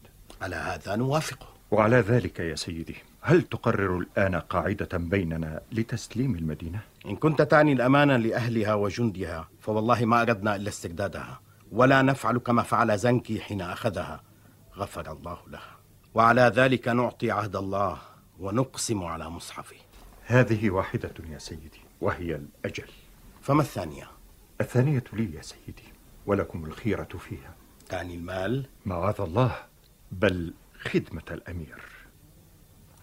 على 0.42 0.56
هذا 0.56 0.96
نوافقه 0.96 1.46
وعلى 1.70 1.96
ذلك 1.96 2.40
يا 2.40 2.54
سيدي 2.54 2.96
هل 3.20 3.42
تقرر 3.42 3.98
الآن 3.98 4.34
قاعدة 4.34 4.98
بيننا 4.98 5.60
لتسليم 5.72 6.34
المدينة؟ 6.34 6.80
إن 7.06 7.16
كنت 7.16 7.42
تعني 7.42 7.72
الامان 7.72 8.10
لأهلها 8.10 8.74
وجندها 8.74 9.48
فوالله 9.60 10.04
ما 10.04 10.22
أردنا 10.22 10.56
إلا 10.56 10.68
استردادها 10.68 11.40
ولا 11.72 12.02
نفعل 12.02 12.38
كما 12.38 12.62
فعل 12.62 12.98
زنكي 12.98 13.40
حين 13.40 13.60
أخذها. 13.62 14.22
غفر 14.76 15.12
الله 15.12 15.38
لها. 15.46 15.76
وعلى 16.14 16.52
ذلك 16.54 16.88
نعطي 16.88 17.30
عهد 17.30 17.56
الله 17.56 17.98
ونقسم 18.40 19.04
على 19.04 19.30
مصحفه. 19.30 19.76
هذه 20.26 20.70
واحدة 20.70 21.14
يا 21.30 21.38
سيدي 21.38 21.80
وهي 22.00 22.34
الأجل. 22.34 22.88
فما 23.42 23.60
الثانية؟ 23.62 24.08
الثانية 24.60 25.04
لي 25.12 25.34
يا 25.34 25.42
سيدي 25.42 25.92
ولكم 26.26 26.64
الخيرة 26.64 27.18
فيها. 27.18 27.54
تعني 27.88 28.14
المال؟ 28.14 28.66
معاذ 28.86 29.20
الله 29.20 29.56
بل 30.12 30.54
خدمة 30.80 31.22
الأمير. 31.30 31.82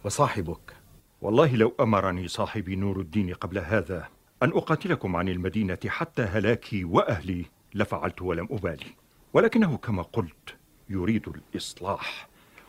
وصاحبك 0.03 0.75
والله 1.21 1.55
لو 1.55 1.73
أمرني 1.79 2.27
صاحبي 2.27 2.75
نور 2.75 2.99
الدين 2.99 3.33
قبل 3.33 3.57
هذا 3.59 4.07
أن 4.43 4.49
أقاتلكم 4.49 5.15
عن 5.15 5.29
المدينة 5.29 5.77
حتى 5.87 6.21
هلاكي 6.21 6.83
وأهلي 6.83 7.45
لفعلت 7.73 8.21
ولم 8.21 8.47
أبالي. 8.51 8.85
ولكنه 9.33 9.77
كما 9.77 10.01
قلت 10.01 10.55
يريد 10.89 11.27
الإصلاح 11.27 12.27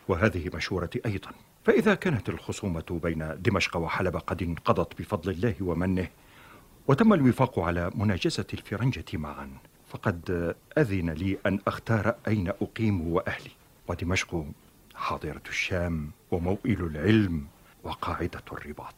وهذه 0.09 0.51
مشورتي 0.55 1.01
أيضا. 1.07 1.31
فإذا 1.65 1.95
كانت 1.95 2.29
الخصومة 2.29 3.01
بين 3.03 3.35
دمشق 3.43 3.77
وحلب 3.77 4.17
قد 4.17 4.43
انقضت 4.43 4.99
بفضل 4.99 5.31
الله 5.31 5.55
ومنه 5.61 6.09
وتم 6.89 7.13
الوفاق 7.13 7.59
على 7.59 7.91
مناجزة 7.95 8.47
الفرنجة 8.55 9.05
معا 9.15 9.51
فقد 9.89 10.55
أذن 10.79 11.11
لي 11.11 11.39
أن 11.47 11.59
أختار 11.67 12.15
أين 12.29 12.49
أقيم 12.49 13.13
وأهلي. 13.13 13.51
ودمشق 13.89 14.47
حاضرة 14.95 15.43
الشام 15.49 16.11
وموئل 16.31 16.85
العلم 16.85 17.47
وقاعدة 17.85 18.43
الرباط. 18.53 18.95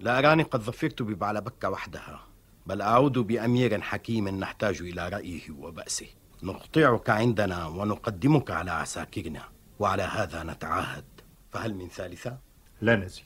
لا 0.00 0.18
أراني 0.18 0.42
قد 0.42 0.60
ظفرت 0.60 1.02
ببعلبكة 1.02 1.70
وحدها 1.70 2.20
بل 2.66 2.82
أعود 2.82 3.18
بأمير 3.18 3.80
حكيم 3.80 4.28
نحتاج 4.28 4.80
إلى 4.80 5.08
رأيه 5.08 5.50
وبأسه. 5.50 6.06
نقطعك 6.42 7.10
عندنا 7.10 7.66
ونقدمك 7.66 8.50
على 8.50 8.70
عساكرنا 8.70 9.42
وعلى 9.78 10.02
هذا 10.02 10.42
نتعاهد. 10.42 11.04
فهل 11.50 11.74
من 11.74 11.88
ثالثة؟ 11.88 12.38
لا 12.80 12.96
نزيد. 12.96 13.24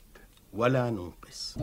ولا 0.53 0.89
ننقص. 0.89 1.57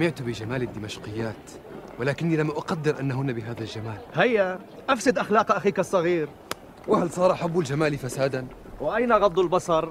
سمعت 0.00 0.22
بجمال 0.22 0.62
الدمشقيات 0.62 1.50
ولكني 1.98 2.36
لم 2.36 2.50
أقدر 2.50 3.00
أنهن 3.00 3.32
بهذا 3.32 3.60
الجمال 3.60 3.98
هيا 4.14 4.58
أفسد 4.88 5.18
أخلاق 5.18 5.52
أخيك 5.52 5.78
الصغير 5.78 6.28
وهل 6.88 7.10
صار 7.10 7.34
حب 7.34 7.58
الجمال 7.58 7.98
فسادا؟ 7.98 8.46
وأين 8.80 9.12
غض 9.12 9.38
البصر؟ 9.38 9.88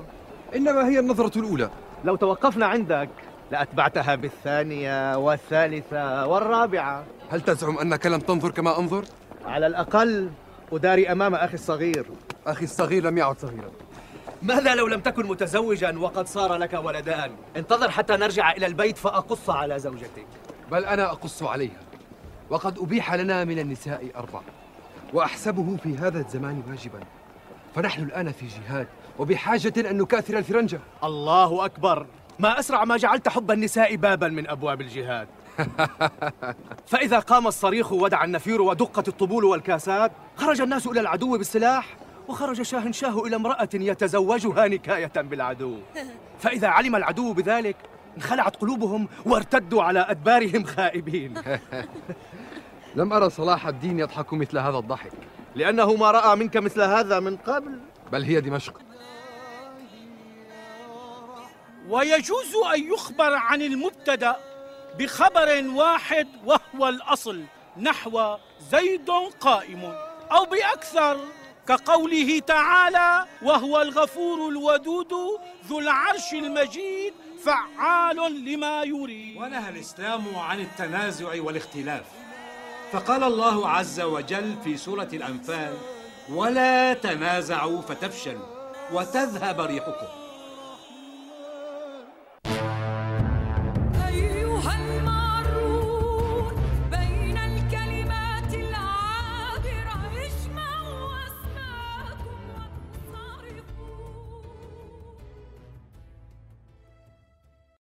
إنما 0.55 0.87
هي 0.87 0.99
النظرة 0.99 1.39
الأولى 1.39 1.69
لو 2.03 2.15
توقفنا 2.15 2.65
عندك 2.65 3.09
لأتبعتها 3.51 4.15
بالثانية 4.15 5.17
والثالثة 5.17 6.27
والرابعة 6.27 7.03
هل 7.29 7.41
تزعم 7.41 7.77
أنك 7.77 8.05
لم 8.05 8.19
تنظر 8.19 8.51
كما 8.51 8.79
أنظر؟ 8.79 9.05
على 9.45 9.67
الأقل 9.67 10.29
أداري 10.71 11.11
أمام 11.11 11.35
أخي 11.35 11.53
الصغير 11.53 12.05
أخي 12.47 12.63
الصغير 12.63 13.03
لم 13.03 13.17
يعد 13.17 13.39
صغيرا 13.39 13.71
ماذا 14.41 14.75
لو 14.75 14.87
لم 14.87 14.99
تكن 14.99 15.25
متزوجا 15.25 15.97
وقد 15.97 16.27
صار 16.27 16.55
لك 16.55 16.73
ولدان؟ 16.73 17.31
انتظر 17.57 17.91
حتى 17.91 18.13
نرجع 18.13 18.51
إلى 18.51 18.65
البيت 18.65 18.97
فأقص 18.97 19.49
على 19.49 19.79
زوجتك. 19.79 20.27
بل 20.71 20.85
أنا 20.85 21.11
أقص 21.11 21.43
عليها. 21.43 21.79
وقد 22.49 22.79
أبيح 22.79 23.13
لنا 23.13 23.43
من 23.43 23.59
النساء 23.59 24.11
أربع 24.15 24.41
وأحسبه 25.13 25.77
في 25.83 25.97
هذا 25.97 26.19
الزمان 26.19 26.63
واجبا. 26.69 26.99
فنحن 27.75 28.03
الآن 28.03 28.31
في 28.31 28.45
جهاد 28.47 28.87
وبحاجة 29.19 29.73
أن 29.89 29.97
نكاثر 29.97 30.37
الفرنجة. 30.37 30.79
الله 31.03 31.65
أكبر. 31.65 32.05
ما 32.39 32.59
أسرع 32.59 32.85
ما 32.85 32.97
جعلت 32.97 33.29
حب 33.29 33.51
النساء 33.51 33.95
بابا 33.95 34.27
من 34.27 34.49
أبواب 34.49 34.81
الجهاد. 34.81 35.27
فإذا 36.91 37.19
قام 37.19 37.47
الصريخ 37.47 37.91
ودع 37.91 38.23
النفير 38.23 38.61
ودقت 38.61 39.07
الطبول 39.07 39.43
والكاسات 39.45 40.11
خرج 40.35 40.61
الناس 40.61 40.87
إلى 40.87 40.99
العدو 40.99 41.37
بالسلاح. 41.37 41.95
وخرج 42.29 42.61
شاهنشاه 42.61 43.25
إلى 43.25 43.35
امرأة 43.35 43.69
يتزوجها 43.73 44.67
نكاية 44.67 45.11
بالعدو. 45.15 45.77
فإذا 46.39 46.67
علم 46.67 46.95
العدو 46.95 47.33
بذلك 47.33 47.75
انخلعت 48.17 48.55
قلوبهم 48.55 49.07
وارتدوا 49.25 49.83
على 49.83 50.05
أدبارهم 50.09 50.63
خائبين. 50.63 51.33
لم 52.95 53.13
أرى 53.13 53.29
صلاح 53.29 53.67
الدين 53.67 53.99
يضحك 53.99 54.33
مثل 54.33 54.57
هذا 54.57 54.77
الضحك. 54.77 55.11
لأنه 55.55 55.95
ما 55.95 56.11
رأى 56.11 56.35
منك 56.35 56.57
مثل 56.57 56.81
هذا 56.81 57.19
من 57.19 57.37
قبل. 57.37 57.79
بل 58.11 58.23
هي 58.23 58.41
دمشق. 58.41 58.81
ويجوز 61.89 62.55
أن 62.75 62.93
يخبر 62.93 63.33
عن 63.33 63.61
المبتدأ 63.61 64.35
بخبر 64.99 65.63
واحد 65.75 66.27
وهو 66.45 66.89
الأصل 66.89 67.43
نحو 67.77 68.37
زيد 68.71 69.09
قائم 69.39 69.93
أو 70.31 70.45
بأكثر. 70.45 71.17
كقوله 71.69 72.39
تعالى 72.39 73.25
وهو 73.41 73.81
الغفور 73.81 74.49
الودود 74.49 75.13
ذو 75.67 75.79
العرش 75.79 76.33
المجيد 76.33 77.13
فعال 77.45 78.45
لما 78.45 78.83
يريد. 78.83 79.37
ونهى 79.37 79.69
الإسلام 79.69 80.35
عن 80.35 80.59
التنازع 80.59 81.41
والاختلاف. 81.41 82.03
فقال 82.91 83.23
الله 83.23 83.69
عز 83.69 84.01
وجل 84.01 84.55
في 84.63 84.77
سورة 84.77 85.09
الأنفال 85.13 85.73
ولا 86.29 86.93
تنازعوا 86.93 87.81
فتفشلوا 87.81 88.45
وتذهب 88.93 89.61
ريحكم. 89.61 90.18